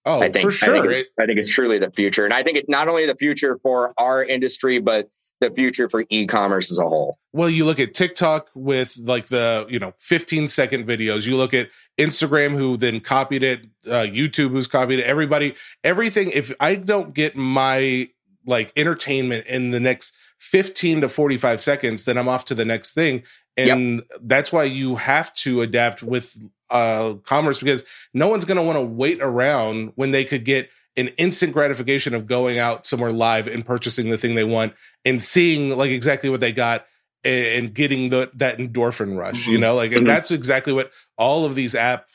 [0.05, 2.23] oh I think for I sure think, it's, It- I think it's truly the future,
[2.25, 5.09] and I think it's not only the future for our industry, but
[5.39, 7.17] the future for e-commerce as a whole.
[7.33, 11.25] well you look at tiktok with like the you know 15 second videos.
[11.25, 15.05] You look at instagram who then copied it uh, youtube who's copied it.
[15.05, 18.09] Everybody everything if i don't get my
[18.45, 22.93] like entertainment in the next 15 to 45 seconds then i'm off to the next
[22.93, 23.23] thing.
[23.57, 26.37] And that's why you have to adapt with
[26.69, 27.83] uh commerce because
[28.13, 30.69] no one's going to want to wait around when they could get
[30.99, 34.73] an instant gratification of going out somewhere live and purchasing the thing they want
[35.05, 36.85] and seeing like exactly what they got
[37.23, 39.61] and getting the that endorphin rush, you Mhm.
[39.61, 40.07] know, like and Mhm.
[40.07, 42.07] that's exactly what all of these app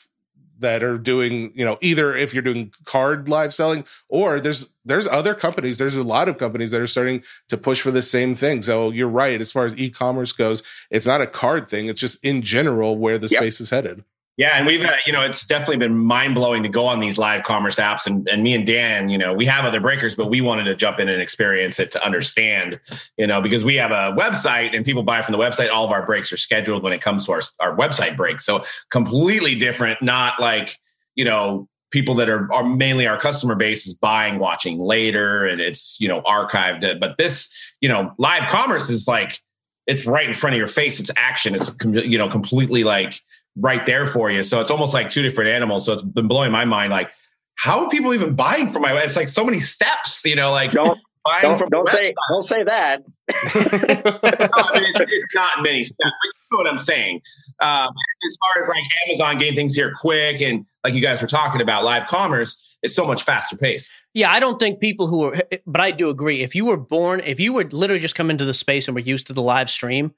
[0.57, 5.05] that are doing you know either if you're doing card live selling or there's there's
[5.05, 8.35] other companies there's a lot of companies that are starting to push for the same
[8.35, 11.99] thing so you're right as far as e-commerce goes it's not a card thing it's
[11.99, 13.41] just in general where the yep.
[13.41, 14.05] space is headed
[14.37, 17.17] yeah, and we've uh, you know it's definitely been mind blowing to go on these
[17.17, 20.29] live commerce apps, and and me and Dan, you know, we have other breakers, but
[20.29, 22.79] we wanted to jump in and experience it to understand,
[23.17, 25.71] you know, because we have a website and people buy from the website.
[25.71, 28.65] All of our breaks are scheduled when it comes to our our website break, so
[28.89, 30.01] completely different.
[30.01, 30.79] Not like
[31.15, 35.61] you know people that are are mainly our customer base is buying, watching later, and
[35.61, 36.99] it's you know archived.
[36.99, 39.39] But this you know live commerce is like
[39.87, 40.99] it's right in front of your face.
[40.99, 41.55] It's action.
[41.55, 43.21] It's you know completely like
[43.55, 44.43] right there for you.
[44.43, 45.85] So it's almost like two different animals.
[45.85, 46.91] So it's been blowing my mind.
[46.91, 47.09] Like,
[47.55, 48.99] how are people even buying from my?
[49.01, 50.25] It's like so many steps.
[50.25, 50.99] You know, like don't
[51.41, 53.01] don't, don't say don't say that.
[53.01, 55.97] no, I mean, it's, it's, not many steps.
[55.97, 57.21] But you know what I'm saying.
[57.59, 57.89] Um,
[58.25, 61.61] as far as like Amazon getting things here quick and like you guys were talking
[61.61, 63.89] about live commerce, it's so much faster pace.
[64.13, 65.35] Yeah, I don't think people who are,
[65.65, 66.41] but I do agree.
[66.41, 69.01] If you were born, if you were literally just come into the space and were
[69.01, 70.13] used to the live stream,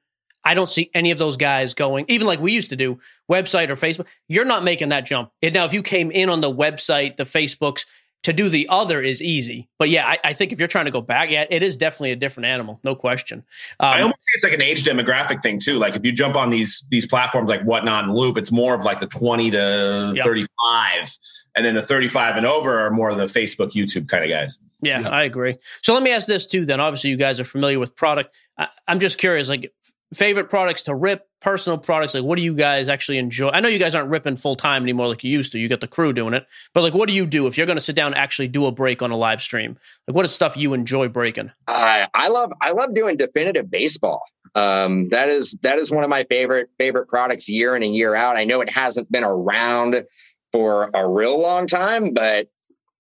[0.48, 3.68] I don't see any of those guys going, even like we used to do, website
[3.68, 4.08] or Facebook.
[4.30, 5.30] You're not making that jump.
[5.44, 7.86] now, if you came in on the website, the Facebooks,
[8.24, 9.68] to do the other is easy.
[9.78, 12.12] But yeah, I, I, think if you're trying to go back, yeah, it is definitely
[12.12, 13.44] a different animal, no question.
[13.82, 15.78] Um, I almost see it's like an age demographic thing too.
[15.78, 18.84] Like if you jump on these these platforms like Whatnot and Loop, it's more of
[18.84, 20.26] like the 20 to yep.
[20.26, 21.18] 35,
[21.56, 24.60] and then the 35 and over are more of the Facebook, YouTube kind of guys.
[24.82, 25.12] Yeah, yep.
[25.12, 25.58] I agree.
[25.82, 26.66] So let me ask this too.
[26.66, 28.36] Then obviously you guys are familiar with product.
[28.58, 29.74] I, I'm just curious, like
[30.14, 32.14] favorite products to rip, personal products.
[32.14, 33.50] Like, what do you guys actually enjoy?
[33.50, 35.60] I know you guys aren't ripping full time anymore like you used to.
[35.60, 37.78] You got the crew doing it, but like, what do you do if you're going
[37.78, 39.78] to sit down and actually do a break on a live stream?
[40.08, 41.52] Like, what is stuff you enjoy breaking?
[41.68, 44.22] Uh, I love I love doing definitive baseball.
[44.56, 48.16] Um, that is that is one of my favorite favorite products year in and year
[48.16, 48.38] out.
[48.38, 50.04] I know it hasn't been around
[50.52, 52.48] for a real long time, but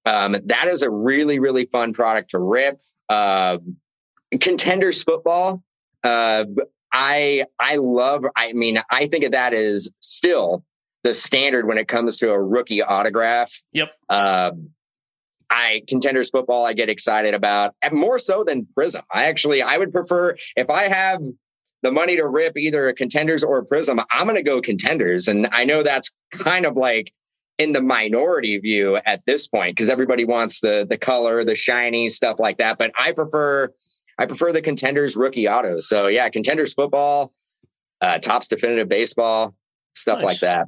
[0.05, 2.81] um, that is a really really fun product to rip.
[3.09, 3.57] Uh,
[4.39, 5.63] contenders football.
[6.03, 6.45] Uh,
[6.91, 8.25] I I love.
[8.35, 10.63] I mean, I think of that as still
[11.03, 13.53] the standard when it comes to a rookie autograph.
[13.73, 13.91] Yep.
[14.09, 14.69] Um,
[15.49, 16.65] I contenders football.
[16.65, 19.03] I get excited about and more so than Prizm.
[19.11, 21.21] I actually I would prefer if I have
[21.83, 24.03] the money to rip either a contenders or a Prizm.
[24.11, 27.13] I'm going to go contenders, and I know that's kind of like
[27.57, 32.07] in the minority view at this point because everybody wants the the color, the shiny
[32.09, 32.77] stuff like that.
[32.77, 33.71] But I prefer
[34.17, 35.87] I prefer the contenders rookie autos.
[35.87, 37.33] So yeah, contenders football,
[38.01, 39.53] uh, Topps definitive baseball,
[39.95, 40.25] stuff nice.
[40.25, 40.67] like that.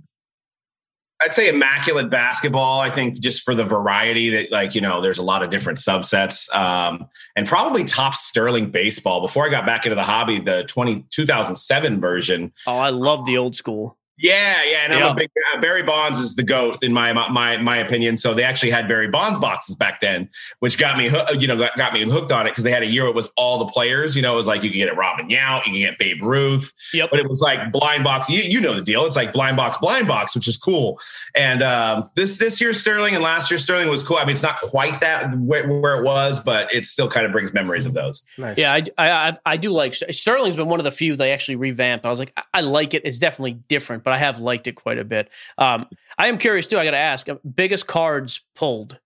[1.22, 2.80] I'd say immaculate basketball.
[2.80, 5.78] I think just for the variety that, like, you know, there's a lot of different
[5.78, 9.20] subsets, um, and probably Topps Sterling baseball.
[9.20, 12.54] Before I got back into the hobby, the 20, 2007 version.
[12.66, 13.98] Oh, I love the old school.
[14.20, 17.58] Yeah, yeah, and I'm a big uh, Barry Bonds is the goat in my my
[17.58, 18.18] my opinion.
[18.18, 21.10] So they actually had Barry Bonds boxes back then, which got me
[21.40, 23.30] you know got, got me hooked on it because they had a year it was
[23.38, 24.16] all the players.
[24.16, 26.22] You know, it was like you can get a Robin Yount, you can get Babe
[26.22, 27.10] Ruth, yep.
[27.12, 28.30] but it was like blind box.
[28.30, 29.06] You, you know the deal.
[29.06, 31.00] It's like blind box, blind box, which is cool.
[31.36, 34.18] And um, this this year Sterling and last year Sterling was cool.
[34.18, 37.32] I mean, it's not quite that where, where it was, but it still kind of
[37.32, 38.24] brings memories of those.
[38.38, 38.58] Nice.
[38.58, 42.06] Yeah, I, I I do like Sterling's been one of the few they actually revamped.
[42.06, 43.04] I was like, I, I like it.
[43.06, 45.30] It's definitely different, but I have liked it quite a bit.
[45.58, 45.88] Um,
[46.18, 46.78] I am curious too.
[46.78, 49.00] I got to ask, uh, biggest cards pulled.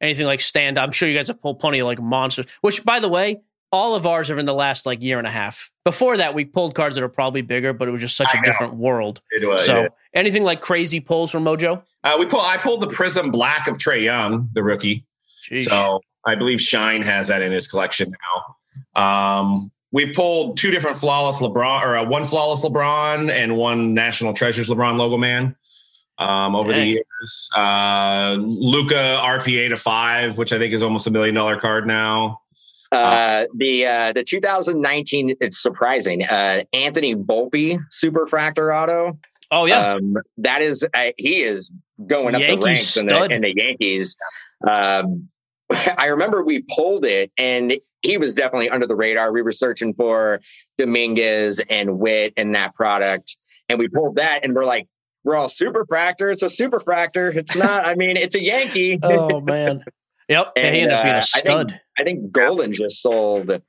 [0.00, 0.78] Anything like stand?
[0.78, 2.46] I'm sure you guys have pulled plenty of like monsters.
[2.60, 3.40] Which, by the way,
[3.72, 5.70] all of ours are in the last like year and a half.
[5.84, 8.38] Before that, we pulled cards that are probably bigger, but it was just such I
[8.38, 8.44] a know.
[8.44, 9.20] different world.
[9.40, 9.88] Was, so, yeah.
[10.14, 11.82] anything like crazy pulls from Mojo?
[12.04, 12.40] Uh, we pull.
[12.40, 15.06] I pulled the Prizm Black of Trae Young, the rookie.
[15.48, 15.64] Jeez.
[15.64, 18.12] So I believe Shine has that in his collection
[18.94, 19.40] now.
[19.40, 24.34] Um, we pulled two different flawless LeBron or uh, one flawless LeBron and one National
[24.34, 25.56] Treasures LeBron logo man
[26.18, 26.80] um, over Dang.
[26.80, 27.50] the years.
[27.54, 32.40] Uh, Luka RPA to five, which I think is almost a million dollar card now.
[32.92, 36.24] Uh, the uh, the 2019, it's surprising.
[36.24, 39.18] Uh, Anthony Volpe Superfractor Auto.
[39.50, 41.72] Oh yeah, um, that is uh, he is
[42.06, 44.16] going up the ranks in the, in the, Yankees.
[44.68, 45.28] Um,
[45.98, 49.32] I remember we pulled it and he was definitely under the radar.
[49.32, 50.40] We were searching for
[50.78, 53.36] Dominguez and Witt and that product.
[53.68, 54.86] And we pulled that and we're like,
[55.24, 56.32] we're all superfractor.
[56.32, 57.34] It's a superfractor.
[57.34, 58.98] It's not, I mean, it's a Yankee.
[59.02, 59.84] oh man.
[60.28, 60.52] Yep.
[60.56, 61.46] and, he ended up being a stud.
[61.46, 63.62] Uh, I think, I think Goldin just sold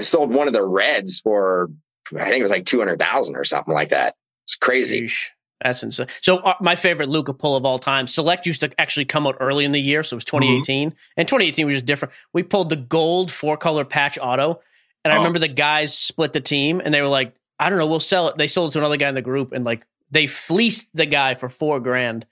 [0.00, 1.70] sold one of the reds for
[2.16, 4.14] I think it was like 200,000 or something like that.
[4.44, 5.02] It's crazy.
[5.02, 5.28] Sheesh.
[5.62, 6.06] That's insane.
[6.20, 8.06] So uh, my favorite Luka pull of all time.
[8.06, 10.98] Select used to actually come out early in the year, so it was 2018, mm-hmm.
[11.16, 12.14] and 2018 was just different.
[12.32, 14.60] We pulled the gold four color patch auto,
[15.04, 15.14] and oh.
[15.14, 18.00] I remember the guys split the team, and they were like, "I don't know, we'll
[18.00, 20.88] sell it." They sold it to another guy in the group, and like they fleeced
[20.94, 22.24] the guy for four grand.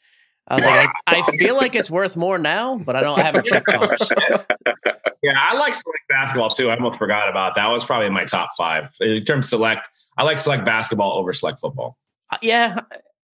[0.48, 3.22] I was like, I, I feel like it's worth more now, but I don't I
[3.24, 4.08] haven't checked comps.
[5.22, 6.70] Yeah, I like select basketball too.
[6.70, 7.62] I almost forgot about that.
[7.62, 9.88] That was probably in my top five in terms of select.
[10.16, 11.98] I like select basketball over select football.
[12.30, 12.80] Uh, Yeah,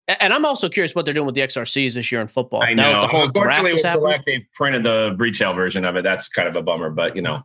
[0.08, 2.62] and I'm also curious what they're doing with the XRCs this year in football.
[2.64, 2.92] I know.
[2.92, 6.04] that the whole Unfortunately, is with select, they've printed the retail version of it.
[6.04, 7.44] That's kind of a bummer, but you know,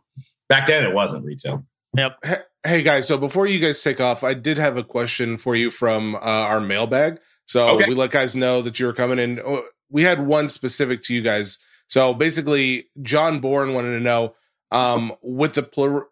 [0.48, 1.64] back then it wasn't retail.
[1.96, 2.18] Yep.
[2.24, 5.54] Hey- Hey guys, so before you guys take off, I did have a question for
[5.54, 7.20] you from uh, our mailbag.
[7.44, 7.84] So Okay.
[7.88, 9.38] we let guys know that you were coming in.
[9.38, 11.60] Oh, We had one specific to you guys.
[11.86, 14.34] So basically, John Bourne wanted to know
[14.72, 16.08] um, with the plur-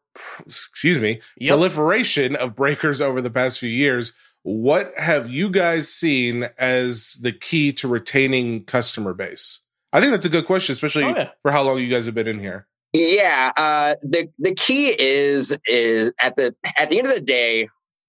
[0.47, 1.51] excuse me Yep.
[1.57, 4.13] proliferation of breakers over the past few years.
[4.45, 9.61] What have you guys seen as the key to retaining customer base?
[9.93, 11.31] I think that's a good question, especially Oh, yeah.
[11.43, 12.67] for how long you guys have been in here.
[12.93, 17.69] Yeah, uh, the the key is is at the at the end of the day,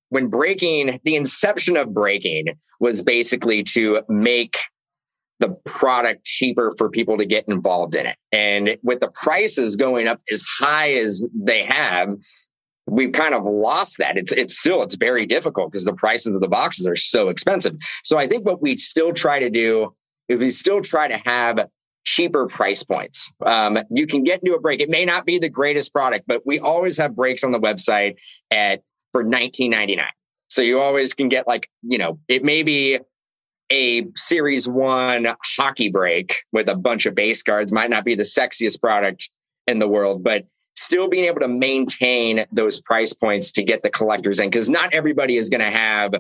[0.09, 2.47] when breaking, the inception of breaking
[2.79, 4.57] was basically to make
[5.39, 8.17] the product cheaper for people to get involved in it.
[8.31, 12.13] And with the prices going up as high as they have,
[12.87, 14.17] we've kind of lost that.
[14.17, 17.75] It's it's still it's very difficult because the prices of the boxes are so expensive.
[18.03, 19.95] So I think what we still try to do
[20.27, 21.67] is we still try to have
[22.03, 23.33] cheaper price points.
[23.43, 24.79] Um, you can get into a break.
[24.79, 28.17] It may not be the greatest product, but we always have breaks on the website
[28.51, 28.81] at
[29.11, 30.03] for 19.99.
[30.49, 32.99] So you always can get like, you know, it may be
[33.71, 35.27] a series one
[35.57, 39.31] hockey break with a bunch of base cards, might not be the sexiest product
[39.65, 40.45] in the world, but
[40.75, 44.93] still being able to maintain those price points to get the collectors in because not
[44.93, 46.15] everybody is going to have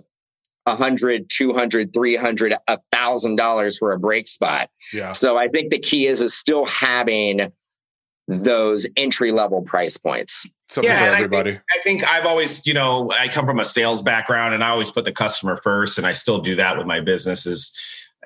[0.65, 4.69] a hundred, two hundred, three hundred, a thousand dollars for a break spot.
[4.91, 5.11] Yeah.
[5.11, 7.51] So I think the key is is still having
[8.27, 10.47] those entry level price points.
[10.67, 11.51] Something Yeah, for and I everybody.
[11.51, 14.89] I think I've always, you know, I come from a sales background and I always
[14.89, 17.71] put the customer first and I still do that with my businesses.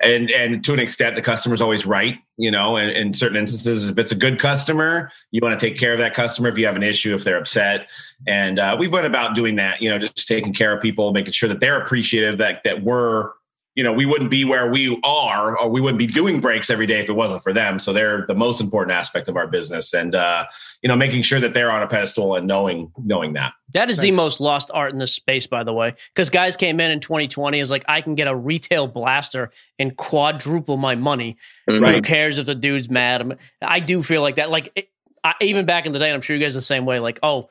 [0.02, 3.90] And and to an extent, the customer's always right, you know, and in certain instances,
[3.90, 6.64] if it's a good customer, you want to take care of that customer if you
[6.64, 7.86] have an issue, if they're upset.
[8.26, 11.32] And uh, we've went about doing that, you know, just taking care of people, making
[11.32, 13.30] sure that they're appreciative that that we're
[13.74, 16.86] you know, we wouldn't be where we are, or we wouldn't be doing breaks every
[16.86, 17.78] day if it wasn't for them.
[17.78, 20.46] So they're the most important aspect of our business, and uh,
[20.82, 23.52] you know, making sure that they're on a pedestal and knowing knowing that.
[23.72, 25.94] That is the most lost art in this space, by the way.
[26.14, 29.96] Because guys came in in 2020 is like, I can get a retail blaster and
[29.96, 31.36] quadruple my money.
[31.68, 31.84] Mm-hmm.
[31.84, 33.20] Who cares if the dude's mad?
[33.20, 34.50] I'm- I do feel like that.
[34.50, 34.90] Like it,
[35.22, 36.98] I, even back in the day, and I'm sure you guys are the same way.
[36.98, 37.48] Like, oh,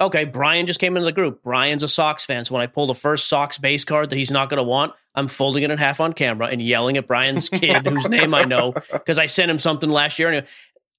[0.00, 1.42] okay, Brian just came into the group.
[1.42, 4.30] Brian's a Sox fan, so when I pull the first Sox base card that he's
[4.30, 7.48] not going to want, I'm folding it in half on camera and yelling at Brian's
[7.48, 10.30] kid, whose name I know, because I sent him something last year.
[10.30, 10.46] And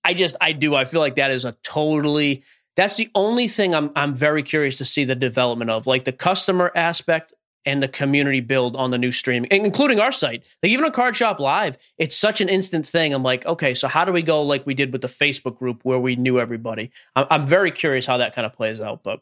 [0.04, 0.76] I just, I do.
[0.76, 2.44] I feel like that is a totally.
[2.76, 6.12] That's the only thing I'm I'm very curious to see the development of, like the
[6.12, 7.34] customer aspect
[7.66, 10.44] and the community build on the new streaming, including our site.
[10.62, 13.14] Like even on Card Shop Live, it's such an instant thing.
[13.14, 15.82] I'm like, okay, so how do we go like we did with the Facebook group
[15.84, 16.92] where we knew everybody?
[17.16, 19.04] I'm, I'm very curious how that kind of plays out.
[19.04, 19.22] But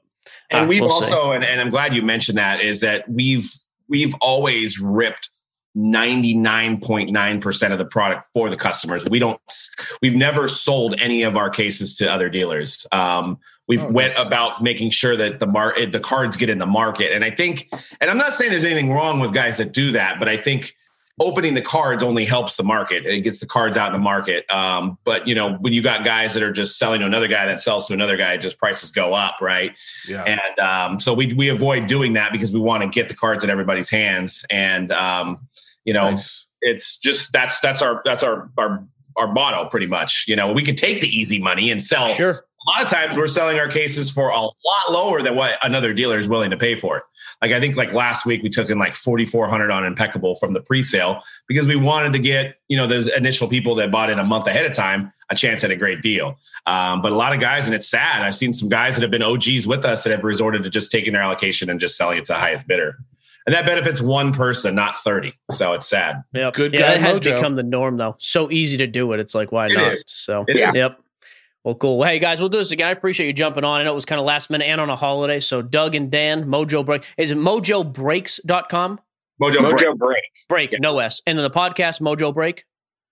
[0.49, 3.51] And uh, we've we'll also, and, and I'm glad you mentioned that, is that we've
[3.91, 5.29] we've always ripped
[5.77, 9.05] 99.9% of the product for the customers.
[9.09, 9.39] We don't
[10.01, 12.85] we've never sold any of our cases to other dealers.
[12.91, 13.37] Um,
[13.67, 14.25] we've Oh, went nice.
[14.27, 17.13] about making sure that the mar- the cards get in the market.
[17.13, 17.69] And I think
[18.01, 20.73] and I'm not saying there's anything wrong with guys that do that, but I think
[21.21, 23.05] opening the cards only helps the market.
[23.05, 24.49] It gets the cards out in the market.
[24.51, 27.45] Um, but you know, when you got guys that are just selling to another guy
[27.45, 29.71] that sells to another guy, just prices go up, right?
[30.07, 30.23] Yeah.
[30.23, 33.43] And um, so we we avoid doing that because we want to get the cards
[33.43, 34.43] in everybody's hands.
[34.49, 35.47] And um,
[35.85, 36.45] you know, Nice.
[36.61, 38.83] it's just that's that's our that's our our
[39.15, 40.25] our motto pretty much.
[40.27, 42.07] You know, we can take the easy money and sell.
[42.07, 44.53] sure, A lot of times we're selling our cases for a lot
[44.91, 47.03] lower than what another dealer is willing to pay for it.
[47.41, 50.61] Like I think like last week we took in like 4400 on impeccable from the
[50.61, 54.23] pre-sale because we wanted to get, you know, those initial people that bought in a
[54.23, 56.37] month ahead of time a chance at a great deal.
[56.67, 58.21] Um, but a lot of guys, and it's sad.
[58.21, 60.91] I've seen some guys that have been OGs with us that have resorted to just
[60.91, 62.95] taking their allocation and just selling it to the highest bidder.
[63.47, 65.33] And that benefits one person, not 30.
[65.49, 66.21] So it's sad.
[66.31, 66.53] yep.
[66.53, 67.35] Good yeah, guy it has mojo.
[67.35, 68.15] become the norm though.
[68.19, 69.19] So easy to do it.
[69.19, 69.93] It's like why It not?
[69.93, 70.05] is.
[70.07, 70.77] So It is.
[70.77, 71.00] Yep.
[71.63, 71.99] Well, cool.
[71.99, 72.87] Well, hey guys, we'll do this again.
[72.87, 73.79] I appreciate you jumping on.
[73.81, 75.39] I know it was kind of last minute and on a holiday.
[75.39, 77.05] So Doug and Dan, Mojo Break.
[77.17, 78.99] Is it mojobreaks.com?
[79.41, 79.75] Mojo, Break.
[79.75, 80.23] Mojo break.
[80.49, 80.79] Break, Yeah.
[80.81, 81.21] no S.
[81.25, 82.65] And then the podcast, Mojo Break.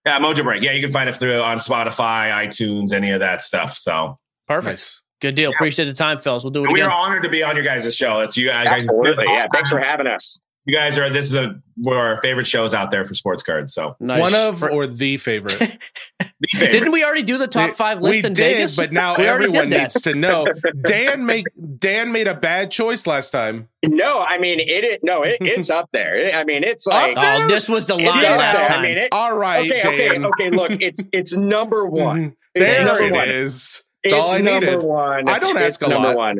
[0.06, 0.64] Yeah, Mojo Break.
[0.64, 3.78] Yeah, you can find it through on Spotify, iTunes, any of that stuff.
[3.78, 4.74] So Perfect.
[4.74, 5.02] Nice.
[5.22, 5.52] Good deal.
[5.52, 6.44] Appreciate the time, fellas.
[6.44, 6.74] We'll do it again.
[6.74, 8.22] We are honored to be on your guys' show.
[8.22, 8.68] It's you guys.
[8.68, 9.26] Absolutely.
[9.28, 9.46] Yeah.
[9.54, 10.40] Thanks for having us.
[10.66, 13.42] You guys are this is a, one of our favorite shows out there for sports
[13.42, 13.74] cards.
[13.74, 14.20] So Nice.
[14.20, 15.58] One of For- or the favorite.
[15.58, 15.68] the
[16.54, 16.72] favorite.
[16.72, 18.76] Didn't we already do the top We- five list we in did, Vegas?
[18.76, 20.46] but now We everyone needs to know.
[20.86, 21.46] Dan make
[21.80, 23.68] Dan made a bad choice last time.
[23.86, 24.84] No, I mean it.
[24.84, 26.16] it no, it, it's up there.
[26.16, 28.68] It- I mean, it's like Oh, this was the line last there.
[28.70, 28.80] time.
[28.80, 30.26] I mean, it, All right, okay, okay, Dan.
[30.26, 30.50] okay.
[30.52, 32.36] Look, it's it's number one.
[32.54, 33.30] It's There number it one.
[33.30, 33.84] is.
[34.04, 34.84] It's It's all I number needed.
[34.84, 35.28] one.
[35.30, 36.16] I don't It's ask a number lot.
[36.18, 36.40] one.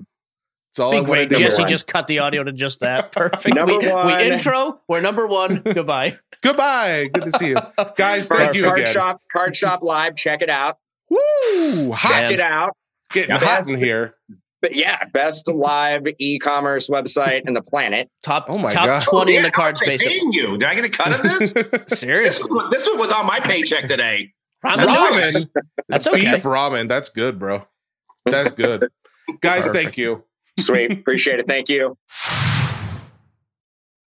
[0.72, 1.30] It's all Be I great.
[1.30, 1.68] to Jesse know.
[1.68, 3.12] just cut the audio to just that.
[3.14, 3.56] Perfect.
[3.66, 4.80] We, we intro.
[4.88, 5.62] We're number one.
[5.66, 6.20] Goodbye.
[6.42, 7.10] Goodbye.
[7.14, 7.58] Good to see you,
[7.96, 8.28] guys.
[8.28, 8.94] Thank you Card again.
[8.94, 10.16] shop, card shop live.
[10.16, 10.78] Check it out.
[11.10, 11.92] Woo!
[11.92, 12.78] Hot, Check it out.
[13.12, 13.40] getting Yeah.
[13.40, 14.16] hot in here.
[14.62, 18.10] But yeah, best live e-commerce website in the planet.
[18.22, 19.02] Top Oh my top God.
[19.04, 20.04] twenty in Yeah, the card space.
[20.04, 20.58] they paying you?
[20.58, 21.54] Did I get a cut of this?
[21.90, 22.44] this, Serious.
[22.44, 24.34] was, this one was on my paycheck today.
[24.64, 25.48] Ramen Ramen.
[25.88, 26.34] That's okay.
[26.34, 26.88] Beef ramen.
[26.90, 27.66] That's good, bro.
[28.26, 28.90] That's good.
[29.42, 30.26] Guys, thank you.
[30.60, 31.48] Sweet, appreciate it.
[31.48, 31.98] Thank you.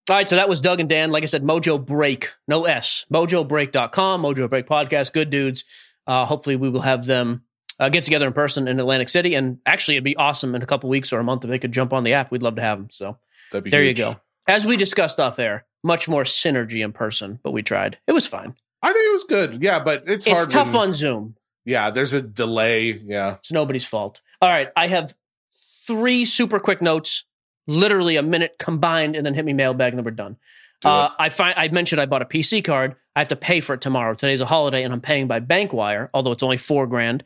[0.09, 1.11] All right, so that was Doug and Dan.
[1.13, 3.07] Like I said, Mojo Break, no S.
[3.13, 5.65] MojoBreak.com, Mojo Break Podcast, good dudes.
[6.07, 7.43] Uh, hopefully, we will have them
[7.79, 9.35] uh, get together in person in Atlantic City.
[9.37, 11.71] And actually, it'd be awesome in a couple weeks or a month if they could
[11.71, 12.33] jump on the app.
[12.33, 12.89] We'd love to have them.
[12.91, 13.19] So
[13.53, 14.01] That'd be there huge.
[14.01, 14.17] you go.
[14.49, 17.99] As we discussed off air, much more synergy in person, but we tried.
[18.09, 18.57] It was fine.
[18.83, 19.63] I think it was good.
[19.63, 20.45] Yeah, but it's, It's hard.
[20.45, 21.37] It's tough when- on Zoom.
[21.67, 22.91] Yeah, there's a delay.
[22.91, 23.35] Yeah.
[23.37, 24.23] It's nobody's fault.
[24.43, 25.15] All right, I have
[25.91, 27.25] three super quick notes,
[27.67, 30.37] literally a minute combined, and then hit me mailbag, and then we're done.
[30.81, 32.97] Do Uh, I find I mentioned I bought a PC card.
[33.15, 34.15] I have to pay for it tomorrow.
[34.15, 37.25] Today's a holiday, and I'm paying by Bankwire, although it's only four grand.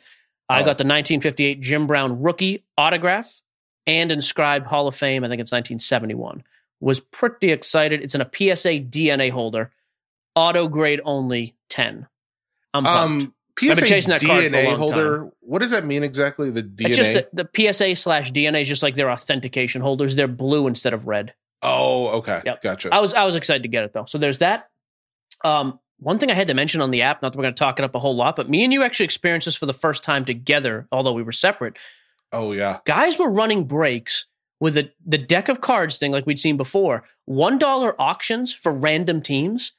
[0.49, 0.65] I Oh.
[0.65, 3.43] got the 1958 Jim Brown rookie autograph
[3.87, 5.25] and inscribed Hall of Fame.
[5.25, 6.43] I think it's 1971.
[6.81, 8.03] Was pretty excited.
[8.03, 9.71] It's in a PSA DNA holder,
[10.35, 12.07] auto grade only 10.
[12.75, 13.23] I'm pumped.
[13.25, 15.31] Um, PSA I've been chasing that card for a DNA holder.
[15.41, 16.51] What does that mean exactly?
[16.51, 16.89] The DNA.
[16.89, 20.17] It's just the, the PSA slash DNA is just like their authentication holders.
[20.17, 21.35] They're blue instead of red.
[21.63, 22.43] oh, okay.
[22.45, 22.63] Yep.
[22.63, 22.89] Gotcha.
[22.93, 24.05] I was I was excited to get it though.
[24.07, 24.71] So there's that.
[25.45, 27.59] Um, one thing I had to mention on the app, not that we're going to
[27.59, 29.73] talk it up a whole lot, but me and you actually experienced this for the
[29.73, 31.79] first time together, although we were separate.
[32.33, 32.79] oh, yeah.
[32.85, 34.27] Guys were running breaks
[34.61, 37.05] with the the deck of cards thing, like we'd seen before.
[37.27, 39.73] One dollar auctions for random teams.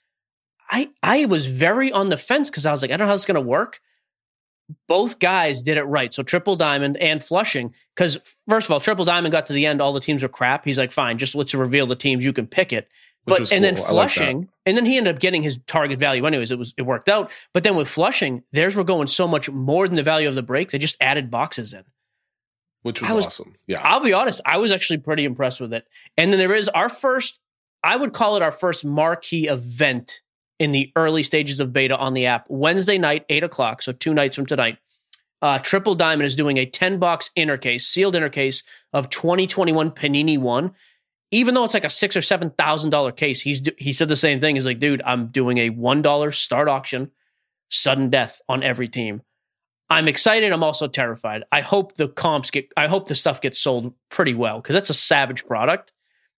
[0.69, 3.15] I I was very on the fence because I was like, I don't know how
[3.15, 3.79] it's going to work.
[4.87, 6.11] Both guys did it right.
[6.13, 7.73] So triple diamond and flushing.
[7.95, 8.17] Because
[8.49, 10.65] first of all, triple diamond got to the end, all the teams were crap.
[10.65, 12.25] He's like, fine, just let's reveal the teams.
[12.25, 12.87] You can pick it.
[13.25, 13.83] Which But and then cool.
[13.83, 16.51] Like flushing, and then he ended up getting his target value anyways.
[16.51, 17.31] It was it worked out.
[17.53, 20.43] But then with flushing, theirs were going so much more than the value of the
[20.43, 20.71] break.
[20.71, 21.83] They just added boxes in.
[22.83, 23.55] which was, was- awesome.
[23.65, 23.81] Yeah.
[23.83, 25.85] I'll be honest, I was actually pretty impressed with it.
[26.17, 27.39] And then there is our first,
[27.83, 30.21] I would call it our first marquee event
[30.59, 32.45] in the early stages of beta on the app.
[32.49, 34.77] Wednesday night, eight o'clock, so two nights from tonight.
[35.41, 39.91] Uh, Triple Diamond is doing a 10 box inner case, sealed inner case of 2021
[39.91, 40.71] Panini One.
[41.31, 44.07] Even though it's like a six or seven thousand dollar case, he's do- he said
[44.07, 44.55] the same thing.
[44.55, 47.11] He's like, dude, I'm doing a one dollar start auction,
[47.67, 49.21] sudden death on every team.
[49.89, 50.51] I'm excited.
[50.51, 51.43] I'm also terrified.
[51.51, 52.71] I hope the comps get.
[52.77, 55.91] I hope the stuff gets sold pretty well because that's a savage product.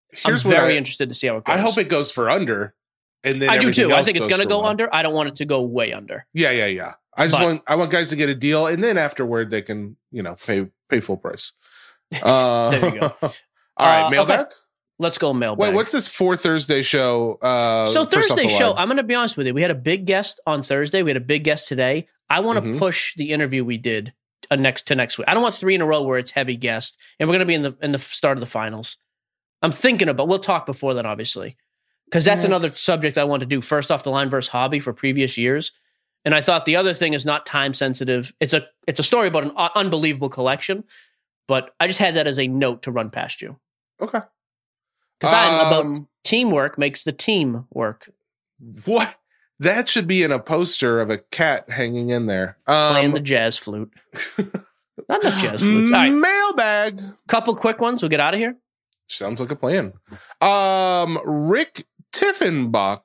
[0.10, 1.54] Here's I'm very I, interested to see how it goes.
[1.54, 2.74] I hope it goes for under.
[3.24, 3.94] And then I do too.
[3.94, 4.94] I think it's going to go under.
[4.94, 6.26] I don't want it to go way under.
[6.34, 6.94] Yeah, yeah, yeah.
[7.16, 9.62] I just But- want I want guys to get a deal, and then afterward they
[9.62, 11.52] can you know pay pay full price.
[12.22, 13.16] Uh, There you go.
[13.22, 14.40] All right, Uh, mailbag.
[14.42, 14.56] okay.
[15.00, 15.60] Let's go mailbag.
[15.60, 17.36] Wait, what's this for Thursday show?
[17.42, 18.74] Uh, so Thursday show?
[18.76, 19.54] I'm going to be honest with you.
[19.54, 21.04] We had a big guest on Thursday.
[21.04, 22.08] We had a big guest today.
[22.32, 22.80] I want to Mhm.
[22.80, 24.14] push the interview we did
[24.50, 25.28] uh, next to next week.
[25.28, 27.46] I don't want three in a row where it's heavy guest, and we're going to
[27.46, 28.98] be in the in the start of the finals.
[29.62, 30.28] I'm thinking about.
[30.28, 31.58] We'll talk before that, obviously,
[32.10, 32.50] because that's Yeah.
[32.50, 33.62] another subject I want to do.
[33.62, 35.72] First off the line versus hobby for previous years,
[36.26, 38.34] and I thought the other thing is not time sensitive.
[38.40, 40.84] It's a it's a story about an uh, unbelievable collection,
[41.48, 43.58] but I just had that as a note to run past you
[44.02, 44.20] Okay.
[45.20, 48.10] because I'm about Um, teamwork makes the team work.
[48.86, 49.16] what?
[49.60, 52.58] That should be in a poster of a cat hanging in there.
[52.68, 53.92] Playing Um, the jazz flute.
[55.10, 55.92] Not enough jazz flutes.
[55.92, 57.02] All right, Mailbag.
[57.28, 58.02] couple quick ones.
[58.04, 58.56] We'll get out of here.
[59.08, 59.94] Sounds like a plan.
[60.42, 61.86] Um, Rick
[62.18, 63.02] Tiffenbach.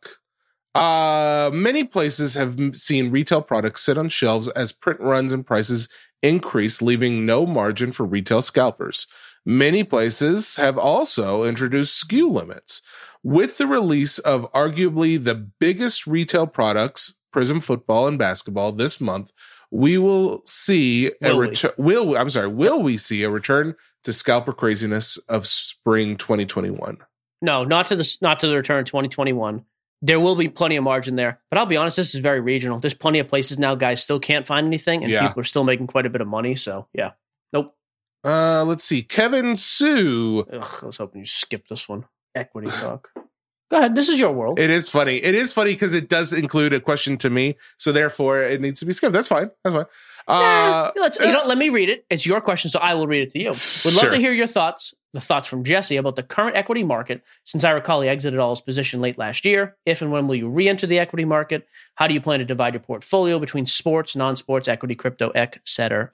[0.74, 5.88] Uh, many places have seen retail products sit on shelves as print runs and prices
[6.22, 9.06] increase, leaving no margin for retail scalpers.
[9.44, 12.80] Many places have also introduced SKU limits.
[13.22, 19.32] With the release of arguably the biggest retail products, Prizm football and basketball, this month,
[19.70, 21.48] we will see a Will we?
[21.48, 21.70] return.
[21.78, 26.98] Will I'm sorry, will we see a return to scalper craziness of spring 2021?
[27.42, 29.64] No, not to the not to the return 2021.
[30.04, 32.78] There will be plenty of margin there, but I'll be honest, this is very regional.
[32.80, 35.26] There's plenty of places now guys still can't find anything, and Yeah.
[35.28, 36.54] people are still making quite a bit of money.
[36.56, 37.10] So yeah,
[37.52, 37.76] nope.
[38.24, 39.02] Uh, let's see.
[39.02, 40.46] Kevin Sue.
[40.52, 42.04] Ugh, I was hoping you skipped this one.
[42.34, 43.10] Equity talk.
[43.70, 43.94] Go ahead.
[43.94, 44.58] This is your world.
[44.58, 45.16] It is funny.
[45.16, 48.80] It is funny because it does include a question to me, so therefore it needs
[48.80, 49.12] to be skipped.
[49.12, 49.50] That's fine.
[49.64, 49.86] That's fine.
[50.28, 52.04] Nah, Uh, let's- you know, let me read it.
[52.10, 53.48] It's your question, so I will read it to you.
[53.48, 54.10] Would love Sure.
[54.10, 57.22] to hear your thoughts, the thoughts from Jesse about the current equity market.
[57.44, 60.34] Since I recall he exited all his position late last year, if and when will
[60.34, 61.66] you re-enter the equity market?
[61.96, 66.10] How do you plan to divide your portfolio between sports, non-sports, equity, crypto, etc.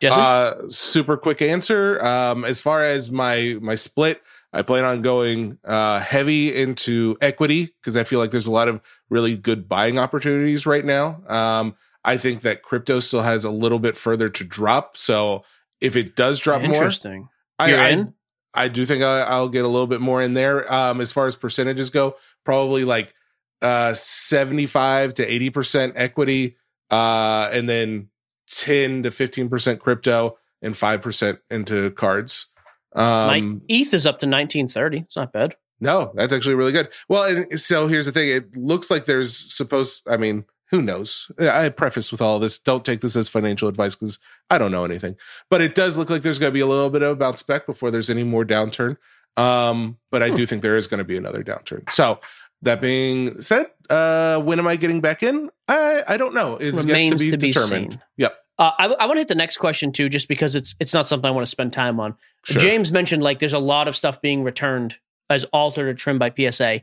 [0.00, 2.04] Jesse, Uh, super quick answer.
[2.04, 4.20] Um, as far as my my split,
[4.52, 8.68] I plan on going uh, heavy into equity because I feel like there's a lot
[8.68, 11.22] of really good buying opportunities right now.
[11.28, 14.96] Um, I think that crypto still has a little bit further to drop.
[14.96, 15.44] So
[15.80, 17.28] if it does drop more, interesting.
[17.62, 18.14] I, You're I, in.
[18.54, 20.70] I do think I, I'll get a little bit more in there.
[20.72, 23.14] Um, as far as percentages go, probably like
[23.62, 26.56] uh, 75 to 80% equity,
[26.90, 28.08] uh, and then
[28.50, 32.48] 10 to 15% crypto and 5% into cards.
[32.94, 34.98] My Um, ETH is up to 1930.
[34.98, 35.56] It's not bad.
[35.80, 36.88] no, that's actually really good.
[37.08, 38.28] Well, and so here's the thing.
[38.28, 41.30] It looks like there's supposed, I mean, who knows?
[41.38, 42.58] I preface with all this.
[42.58, 44.18] Don't take this as financial advice because
[44.50, 45.14] I don't know anything.
[45.48, 47.44] But it does look like there's going to be a little bit of a bounce
[47.44, 48.96] back before there's any more downturn.
[49.36, 50.34] Um, but I Hmm.
[50.36, 51.90] do think there is going to be another downturn.
[51.92, 52.18] So
[52.62, 55.50] that being said, uh, when am I getting back in?
[55.68, 56.56] I I don't know.
[56.56, 57.92] It's yet Remains to be to be determined.
[57.92, 58.02] seen.
[58.18, 58.38] Yep.
[58.58, 61.08] Uh, I, I want to hit the next question too, just because it's it's not
[61.08, 62.14] something I want to spend time on.
[62.44, 62.60] Sure.
[62.60, 64.96] James mentioned like there's a lot of stuff being returned
[65.30, 66.82] as altered or trimmed by PSA.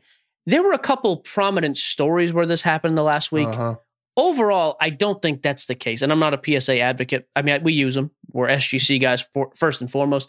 [0.49, 3.49] There were a couple prominent stories where this happened in the last week.
[3.49, 3.75] Uh-huh.
[4.17, 7.29] Overall, I don't think that's the case, and I'm not a PSA advocate.
[7.35, 8.09] I mean, we use them.
[8.33, 10.27] We're SGC guys for, first and foremost,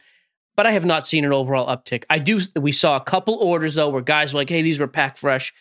[0.56, 2.04] but I have not seen an overall uptick.
[2.10, 2.38] I do.
[2.54, 5.54] We saw a couple orders though, where guys were like, "Hey, these were packed fresh."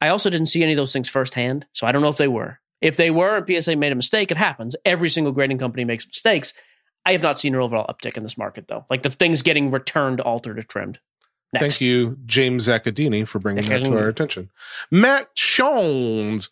[0.00, 2.28] I also didn't see any of those things firsthand, so I don't know if they
[2.28, 2.60] were.
[2.80, 4.74] If they were, and PSA made a mistake, it happens.
[4.86, 6.54] Every single grading company makes mistakes.
[7.04, 9.70] I have not seen an overall uptick in this market though, like the things getting
[9.70, 10.98] returned, altered, or trimmed.
[11.52, 11.62] Next.
[11.62, 14.50] Thank you, James Zacadini, for bringing that to our attention.
[14.90, 16.50] Matt Jones.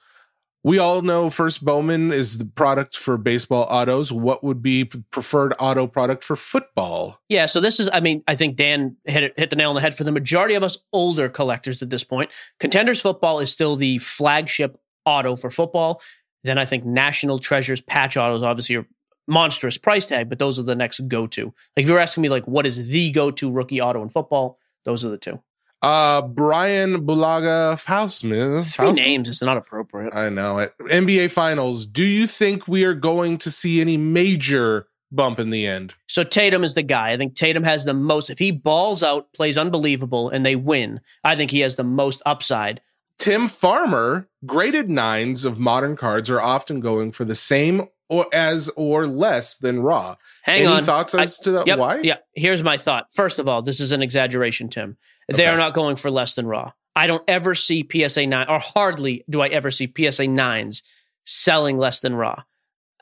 [0.62, 4.12] We all know First Bowman is the product for baseball autos.
[4.12, 7.18] What would be preferred auto product for football?
[7.30, 9.74] Yeah, so this is, I mean, I think Dan hit it, hit the nail on
[9.74, 12.30] the head for the majority of us older collectors at this point.
[12.58, 16.02] Contenders football is still the flagship auto for football.
[16.44, 18.86] Then I think National Treasures patch autos obviously are
[19.26, 21.46] monstrous price tag, but those are the next go to.
[21.46, 24.10] Like if you were asking me, like, what is the go to rookie auto in
[24.10, 24.58] football?
[24.84, 25.40] Those are the two.
[25.82, 28.74] Uh, Brian Bulaga Fausmith.
[28.74, 30.14] Three names is not appropriate.
[30.14, 30.74] I know it.
[30.78, 31.86] NBA Finals.
[31.86, 35.94] Do you think we are going to see any major bump in the end?
[36.06, 37.12] So Tatum is the guy.
[37.12, 38.28] I think Tatum has the most.
[38.28, 42.20] If he balls out, plays unbelievable, and they win, I think he has the most
[42.26, 42.82] upside.
[43.18, 48.68] Tim Farmer, graded nines of modern cards are often going for the same or as
[48.76, 50.16] or less than raw.
[50.42, 50.82] Hang Any on.
[50.82, 51.66] thoughts I- as to that?
[51.66, 52.00] Yep, why?
[52.02, 52.16] Yeah.
[52.34, 53.06] Here's my thought.
[53.14, 54.98] First of all, this is an exaggeration, Tim.
[55.28, 56.72] They are not going for less than raw.
[56.96, 60.82] I don't ever see PSA nine, or hardly do I ever see PSA nines
[61.24, 62.42] selling less than raw.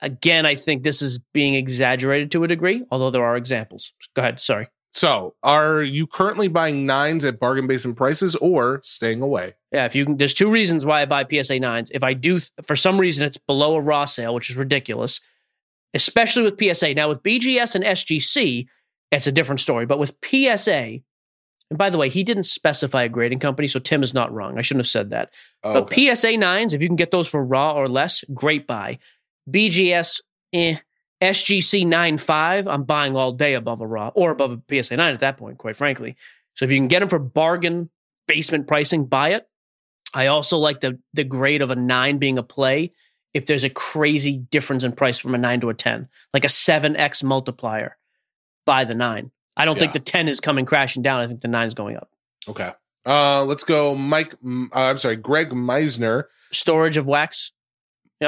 [0.02, 3.92] Again, I think this is being exaggerated to a degree, although there are examples.
[4.14, 4.40] Go ahead.
[4.40, 4.68] Sorry.
[4.92, 9.54] So, are you currently buying nines at bargain basement prices or staying away?
[9.70, 11.90] Yeah, if you can, there's two reasons why I buy PSA nines.
[11.92, 15.20] If I do, for some reason, it's below a raw sale, which is ridiculous,
[15.94, 16.94] especially with PSA.
[16.94, 18.66] Now, with BGS and SGC,
[19.12, 19.84] it's a different story.
[19.84, 21.00] But with PSA,
[21.70, 24.58] and by the way, he didn't specify a grading company, so Tim is not wrong.
[24.58, 25.32] I shouldn't have said that.
[25.62, 28.98] Oh, But PSA nines, if you can get those for raw or less, great buy.
[29.50, 30.20] BGS,
[30.54, 30.76] eh.
[31.20, 35.20] SGC 9.5, I'm buying all day above a raw or above a PSA 9 at
[35.20, 36.16] that point, quite frankly.
[36.54, 37.90] So if you can get them for bargain
[38.26, 39.48] basement pricing, buy it.
[40.14, 42.92] I also like the the grade of a 9 being a play
[43.34, 46.48] if there's a crazy difference in price from a 9 to a 10, like a
[46.48, 47.96] 7x multiplier.
[48.64, 49.30] Buy the 9.
[49.56, 51.20] I don't think the 10 is coming crashing down.
[51.20, 52.10] I think the 9 is going up.
[52.48, 52.72] okay.
[53.06, 54.34] Uh, let's go, Mike.
[54.44, 56.24] Uh, I'm sorry, Greg Meisner.
[56.52, 57.52] Storage of wax,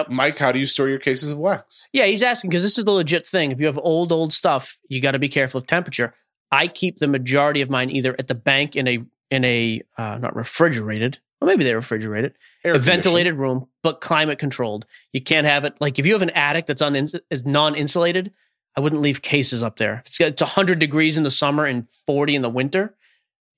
[0.09, 1.89] Mike, how do you store your cases of wax?
[1.93, 3.51] Yeah, he's asking because this is the legit thing.
[3.51, 6.15] If you have old, old stuff, you got to be careful of temperature.
[6.53, 10.19] I keep the majority of mine either at the bank in a in a uh,
[10.19, 12.35] not refrigerated, or maybe they're refrigerated,
[12.65, 14.87] Air a ventilated room, but climate controlled.
[15.13, 17.09] You can't have it like if you have an attic that's un,
[17.45, 18.33] non insulated.
[18.77, 20.03] I wouldn't leave cases up there.
[20.05, 22.95] If it's it's hundred degrees in the summer and forty in the winter.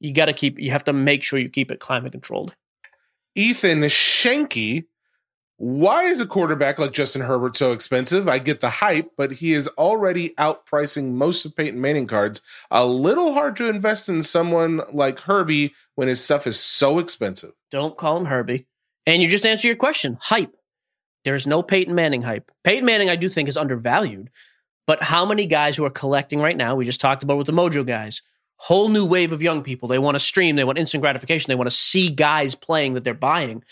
[0.01, 0.59] You got to keep.
[0.59, 2.55] You have to make sure you keep it climate controlled.
[3.37, 4.85] Ethan Shanky.
[5.65, 8.29] Why is a quarterback like Justin Herbert so expensive?
[8.29, 12.41] I get the hype, but he is already outpricing most of Peyton Manning cards.
[12.73, 17.53] A little hard to invest in someone like Herbie when his stuff is so expensive.
[17.71, 18.67] Don't call him Herbie.
[19.07, 20.19] And you just answer your question.
[20.21, 20.53] Hype.
[21.25, 22.51] There's no Peyton Manning hype.
[22.65, 24.31] Peyton Manning, I do think, is undervalued.
[24.89, 27.53] But how many guys who are collecting right now, we just talked about with the
[27.53, 28.23] Mojo guys,
[28.57, 29.87] whole new wave of young people.
[29.87, 33.05] They want to stream, they want instant gratification, they want to see guys playing that
[33.05, 33.63] they're buying.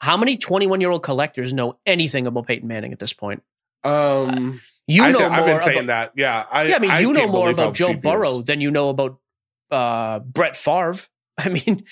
[0.00, 3.42] How many 21 year old collectors know anything about Peyton Manning at this point?
[3.84, 6.20] Um, You I know th- more I've been saying about, that.
[6.20, 7.94] Yeah, I, yeah, I mean, you know more about Joe.
[7.94, 9.18] Burrow than you know about
[9.70, 10.98] uh, Brett Favre.
[11.38, 11.84] I mean,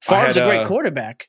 [0.00, 1.28] Favre's had, a great uh, quarterback.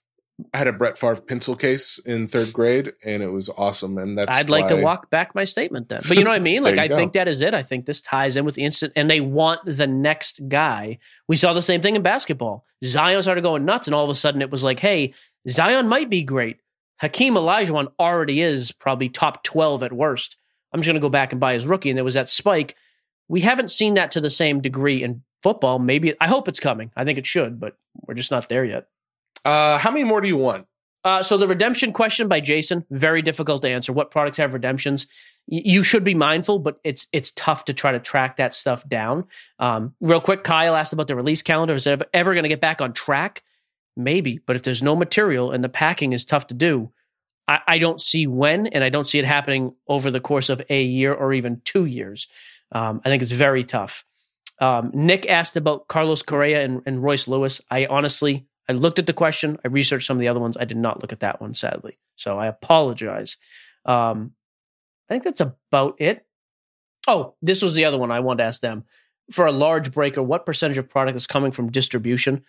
[0.53, 3.97] I had a Brett Favre pencil case in third grade, and it was awesome.
[3.97, 5.99] And that's I'd like to walk back my statement then.
[6.07, 6.63] But you know what I mean?
[6.69, 6.95] Like, I go.
[6.95, 7.53] think that is it.
[7.53, 10.99] I think this ties in with the instant, and they want the next guy.
[11.27, 12.65] We saw the same thing in basketball.
[12.83, 15.13] Zion started going nuts, and all of a sudden it was like, hey,
[15.47, 16.57] Zion might be great.
[16.99, 20.35] Hakeem Olajuwon already is probably top 12 at worst.
[20.73, 21.89] I'm just going to go back and buy his rookie.
[21.89, 22.75] And there was that spike.
[23.27, 25.79] We haven't seen that to the same degree in football.
[25.79, 26.91] Maybe, I hope it's coming.
[26.95, 28.87] I think it should, but we're just not there yet.
[29.45, 30.65] Uh, how many more do you want?
[31.05, 33.93] Uh, so the redemption question by Jason, very difficult to answer.
[33.93, 35.07] What products have redemptions?
[35.47, 38.87] Y- You should be mindful, but it's it's tough to try to track that stuff
[38.89, 39.23] down.
[39.59, 41.73] Um, real quick, Kyle asked about the release calendar.
[41.73, 43.43] Is it ever, ever going to get back on track?
[43.99, 46.89] Maybe, but if there's no material and the packing is tough to do,
[47.49, 50.61] I, I don't see when, and I don't see it happening over the course of
[50.69, 52.27] a year or even two years.
[52.71, 54.05] Um, I think it's very tough.
[54.61, 57.59] Um, Nick asked about Carlos Correa and, and Royce Lewis.
[57.69, 59.59] I honestly, I looked at the question.
[59.65, 60.55] I researched some of the other ones.
[60.57, 61.97] I did not look at that one, sadly.
[62.15, 63.37] So I apologize.
[63.83, 64.31] Um,
[65.09, 66.25] I think that's about it.
[67.05, 68.85] Oh, this was the other one I wanted to ask them.
[69.31, 72.45] For a large breaker, what percentage of product is coming from distribution?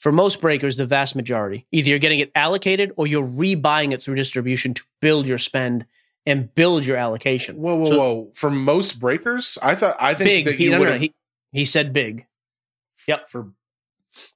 [0.00, 1.66] For most breakers, the vast majority.
[1.72, 5.84] Either you're getting it allocated or you're rebuying it through distribution to build your spend
[6.24, 7.56] and build your allocation.
[7.58, 8.30] Whoa, whoa, So- whoa!
[8.34, 10.44] For most breakers, I thought I think Big.
[10.46, 11.14] that He, no, no, would no, have he,
[11.52, 12.26] he said big.
[13.06, 13.28] Yep.
[13.28, 13.52] for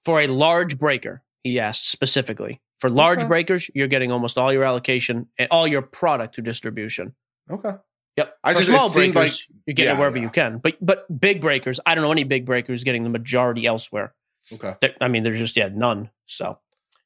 [0.05, 2.61] For a large breaker, he asked specifically.
[2.79, 3.29] For large Okay.
[3.29, 7.15] breakers, you're getting almost all your allocation and all your product through distribution.
[7.51, 7.73] okay.
[8.17, 8.37] Yep.
[8.45, 10.25] I For just- small breakers, you're getting yeah, it wherever yeah.
[10.25, 10.59] you can.
[10.59, 14.13] But but big breakers, I don't know any big breakers getting the majority elsewhere.
[14.53, 14.75] Okay.
[14.81, 16.11] There- I mean, there's just yeah none.
[16.27, 16.59] So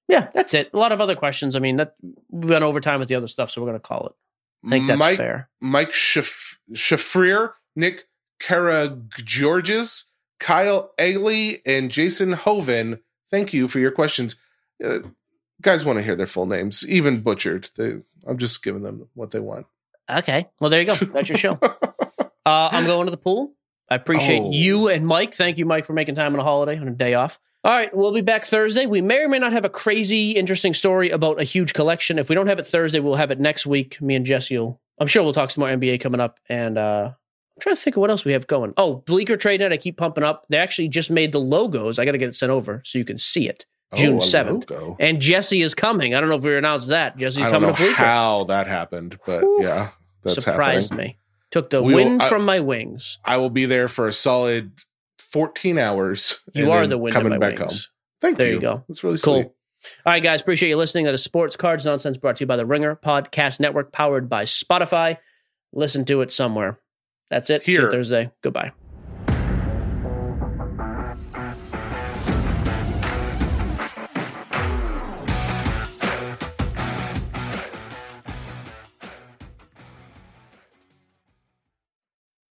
[0.08, 0.70] yeah, that's it.
[0.72, 1.54] A lot of other questions.
[1.56, 1.94] I mean, that
[2.30, 4.12] we went over time with the other stuff, so we're gonna call it.
[4.66, 5.48] I think that's Mike fair.
[5.60, 8.08] Mike Shaf- Shafrier, Nick
[8.40, 10.04] Karageorges,
[10.40, 13.00] Kyle Ailey, and Jason Hoven.
[13.30, 14.36] Thank you for your questions.
[14.82, 15.00] Uh,
[15.62, 17.70] guys want to hear their full names, even butchered.
[17.76, 19.66] They, I'm just giving them what they want.
[20.10, 20.48] Okay.
[20.60, 20.94] Well, there you go.
[20.94, 21.58] That's your show.
[22.46, 23.52] Uh, I'm going to the pool.
[23.90, 24.50] I appreciate Oh.
[24.52, 25.34] you and Mike.
[25.34, 27.38] Thank you, Mike, for making time on a holiday on a day off.
[27.64, 28.86] All right, we'll be back Thursday.
[28.86, 32.18] We may or may not have a crazy, interesting story about a huge collection.
[32.18, 34.00] If we don't have it Thursday, we'll have it next week.
[34.00, 34.80] Me and Jesse will.
[35.00, 36.38] I'm sure we'll talk some more NBA coming up.
[36.48, 38.74] And uh, I'm trying to think of what else we have going.
[38.76, 39.72] Oh, Bleecker Trade Net.
[39.72, 40.46] I keep pumping up.
[40.48, 41.98] They actually just made the logos.
[41.98, 43.66] I got to get it sent over so you can see it.
[43.94, 44.70] June Oh, 7th.
[44.70, 44.96] logo.
[45.00, 46.14] And Jesse is coming.
[46.14, 47.16] I don't know if we announced that.
[47.16, 47.94] Jesse's I don't coming know to Bleecker.
[47.96, 49.90] how that happened, but yeah,
[50.22, 51.08] that's Surprised happening.
[51.12, 51.18] me.
[51.50, 53.18] Took the We will- wind I- from my wings.
[53.24, 54.72] I will be there for a solid
[55.18, 56.40] 14 hours.
[56.54, 57.72] You are the wind coming my back wings.
[57.72, 57.80] home.
[58.20, 58.54] Thank There you.
[58.54, 58.84] you go.
[58.88, 59.42] That's really Cool.
[59.42, 59.52] sweet.
[60.04, 61.06] All right, guys, appreciate you listening.
[61.06, 65.18] Is Sports Cards Nonsense brought to you by the Ringer Podcast Network, powered by Spotify.
[65.72, 66.80] Listen to it somewhere.
[67.30, 67.62] That's it.
[67.62, 67.90] See you Here.
[67.90, 68.30] Thursday.
[68.42, 68.72] Goodbye.